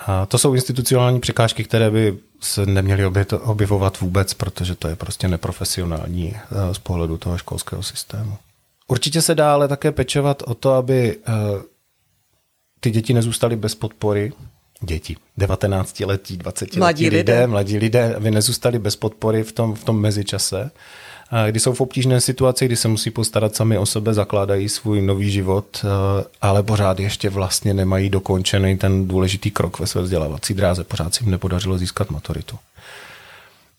A 0.06 0.26
to 0.26 0.38
jsou 0.38 0.54
institucionální 0.54 1.20
překážky, 1.20 1.64
které 1.64 1.92
by 1.92 2.18
se 2.40 2.66
neměly 2.66 3.06
objevovat 3.42 4.00
vůbec, 4.00 4.34
protože 4.34 4.76
to 4.76 4.88
je 4.88 4.96
prostě 4.96 5.28
neprofesionální 5.28 6.36
eh, 6.36 6.74
z 6.74 6.78
pohledu 6.78 7.18
toho 7.18 7.38
školského 7.38 7.84
systému. 7.84 8.38
Určitě 8.88 9.22
se 9.22 9.36
dá 9.36 9.54
ale 9.54 9.68
také 9.68 9.92
pečovat 9.92 10.44
o 10.46 10.54
to, 10.54 10.74
aby 10.74 11.18
uh, 11.18 11.62
ty 12.80 12.92
děti 12.92 13.14
nezůstaly 13.14 13.56
bez 13.56 13.76
podpory. 13.76 14.34
Děti, 14.82 15.16
19 15.38 16.00
letí, 16.00 16.38
20 16.38 16.76
mladí 16.76 17.04
lidé, 17.04 17.18
lidé, 17.18 17.48
mladí 17.48 17.78
lidé, 17.78 18.16
aby 18.16 18.32
nezůstali 18.32 18.80
bez 18.80 18.96
podpory 18.96 19.44
v 19.44 19.52
tom, 19.52 19.76
v 19.76 19.84
tom 19.84 20.02
mezičase, 20.02 20.72
kdy 21.48 21.60
jsou 21.60 21.74
v 21.74 21.82
obtížné 21.82 22.22
situaci, 22.22 22.66
kdy 22.66 22.76
se 22.76 22.88
musí 22.88 23.12
postarat 23.12 23.56
sami 23.56 23.78
o 23.78 23.86
sebe, 23.86 24.14
zakládají 24.14 24.70
svůj 24.70 25.02
nový 25.02 25.32
život, 25.32 25.66
eh, 25.84 26.26
ale 26.42 26.64
pořád 26.64 27.00
ještě 27.00 27.30
vlastně 27.30 27.74
nemají 27.74 28.10
dokončený 28.10 28.78
ten 28.78 29.08
důležitý 29.08 29.52
krok 29.52 29.80
ve 29.80 29.88
své 29.88 30.02
vzdělávací 30.02 30.54
dráze. 30.54 30.84
Pořád 30.84 31.16
si 31.16 31.24
jim 31.24 31.32
nepodařilo 31.32 31.78
získat 31.78 32.12
maturitu. 32.12 32.58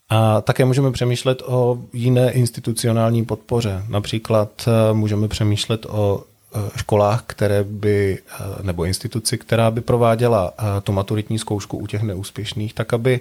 A 0.08 0.40
také 0.40 0.64
můžeme 0.64 0.92
přemýšlet 0.92 1.42
o 1.46 1.78
jiné 1.92 2.32
institucionální 2.32 3.24
podpoře. 3.24 3.84
Například 3.88 4.50
eh, 4.66 4.94
můžeme 4.94 5.28
přemýšlet 5.28 5.86
o 5.88 6.24
eh, 6.54 6.58
školách, 6.76 7.22
které 7.26 7.64
by, 7.64 8.18
eh, 8.18 8.62
nebo 8.62 8.84
instituci, 8.84 9.38
která 9.38 9.70
by 9.70 9.80
prováděla 9.80 10.52
tu 10.82 10.92
maturitní 10.92 11.38
zkoušku 11.38 11.78
u 11.78 11.86
těch 11.86 12.02
neúspěšných, 12.02 12.74
tak 12.74 12.92
aby 12.92 13.20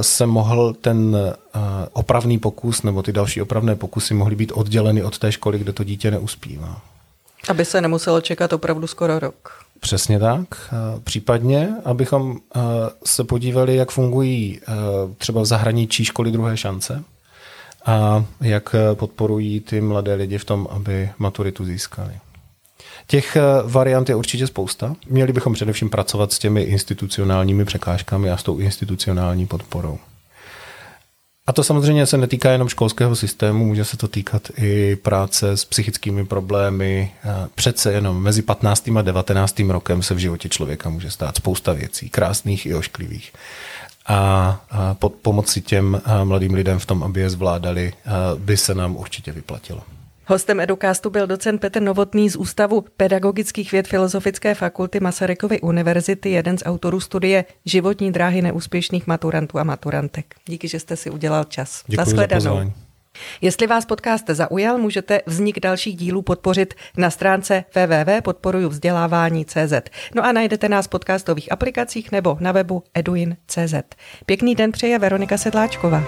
se 0.00 0.26
mohl 0.26 0.74
ten 0.80 1.16
opravný 1.92 2.38
pokus 2.38 2.82
nebo 2.82 3.02
ty 3.02 3.12
další 3.12 3.42
opravné 3.42 3.76
pokusy 3.76 4.14
mohly 4.14 4.36
být 4.36 4.52
odděleny 4.54 5.02
od 5.02 5.18
té 5.18 5.32
školy, 5.32 5.58
kde 5.58 5.72
to 5.72 5.84
dítě 5.84 6.10
neuspívá. 6.10 6.80
Aby 7.48 7.64
se 7.64 7.80
nemuselo 7.80 8.20
čekat 8.20 8.52
opravdu 8.52 8.86
skoro 8.86 9.18
rok. 9.18 9.64
Přesně 9.80 10.18
tak. 10.18 10.74
Případně, 11.04 11.68
abychom 11.84 12.36
se 13.04 13.24
podívali, 13.24 13.76
jak 13.76 13.90
fungují 13.90 14.60
třeba 15.18 15.42
v 15.42 15.44
zahraničí 15.44 16.04
školy 16.04 16.30
druhé 16.30 16.56
šance 16.56 17.04
a 17.86 18.24
jak 18.40 18.74
podporují 18.94 19.60
ty 19.60 19.80
mladé 19.80 20.14
lidi 20.14 20.38
v 20.38 20.44
tom, 20.44 20.68
aby 20.70 21.10
maturitu 21.18 21.64
získali. 21.64 22.12
Těch 23.06 23.36
variant 23.64 24.08
je 24.08 24.14
určitě 24.14 24.46
spousta. 24.46 24.94
Měli 25.08 25.32
bychom 25.32 25.54
především 25.54 25.90
pracovat 25.90 26.32
s 26.32 26.38
těmi 26.38 26.62
institucionálními 26.62 27.64
překážkami 27.64 28.30
a 28.30 28.36
s 28.36 28.42
tou 28.42 28.58
institucionální 28.58 29.46
podporou. 29.46 29.98
A 31.48 31.52
to 31.52 31.64
samozřejmě 31.64 32.06
se 32.06 32.16
netýká 32.16 32.50
jenom 32.50 32.68
školského 32.68 33.16
systému, 33.16 33.66
může 33.66 33.84
se 33.84 33.96
to 33.96 34.08
týkat 34.08 34.42
i 34.56 34.96
práce 34.96 35.56
s 35.56 35.64
psychickými 35.64 36.26
problémy. 36.26 37.10
Přece 37.54 37.92
jenom 37.92 38.22
mezi 38.22 38.42
15. 38.42 38.88
a 38.98 39.02
19. 39.02 39.58
rokem 39.68 40.02
se 40.02 40.14
v 40.14 40.18
životě 40.18 40.48
člověka 40.48 40.90
může 40.90 41.10
stát 41.10 41.36
spousta 41.36 41.72
věcí, 41.72 42.10
krásných 42.10 42.66
i 42.66 42.74
ošklivých. 42.74 43.32
A 44.06 44.60
pod 44.98 45.12
pomoci 45.12 45.60
těm 45.60 46.02
mladým 46.24 46.54
lidem 46.54 46.78
v 46.78 46.86
tom, 46.86 47.02
aby 47.02 47.20
je 47.20 47.30
zvládali, 47.30 47.92
by 48.38 48.56
se 48.56 48.74
nám 48.74 48.96
určitě 48.96 49.32
vyplatilo. 49.32 49.82
Hostem 50.30 50.60
Educastu 50.60 51.10
byl 51.10 51.26
docent 51.26 51.58
Petr 51.58 51.82
Novotný 51.82 52.30
z 52.30 52.36
Ústavu 52.36 52.84
pedagogických 52.96 53.72
věd 53.72 53.88
Filozofické 53.88 54.54
fakulty 54.54 55.00
Masarykovy 55.00 55.60
univerzity, 55.60 56.30
jeden 56.30 56.58
z 56.58 56.62
autorů 56.66 57.00
studie 57.00 57.44
Životní 57.64 58.12
dráhy 58.12 58.42
neúspěšných 58.42 59.06
maturantů 59.06 59.58
a 59.58 59.64
maturantek. 59.64 60.34
Díky, 60.46 60.68
že 60.68 60.80
jste 60.80 60.96
si 60.96 61.10
udělal 61.10 61.44
čas. 61.44 61.84
Děkuji 61.86 62.16
za 62.16 62.26
pozvání. 62.26 62.72
Jestli 63.40 63.66
vás 63.66 63.86
podcast 63.86 64.24
zaujal, 64.28 64.78
můžete 64.78 65.20
vznik 65.26 65.60
dalších 65.60 65.96
dílů 65.96 66.22
podpořit 66.22 66.74
na 66.96 67.10
stránce 67.10 67.64
www.podporujuvzdělávání.cz. 67.74 69.72
No 70.14 70.24
a 70.24 70.32
najdete 70.32 70.68
nás 70.68 70.86
v 70.86 70.90
podcastových 70.90 71.52
aplikacích 71.52 72.12
nebo 72.12 72.36
na 72.40 72.52
webu 72.52 72.82
eduin.cz. 72.94 73.74
Pěkný 74.26 74.54
den 74.54 74.72
přeje 74.72 74.98
Veronika 74.98 75.38
Sedláčková. 75.38 76.04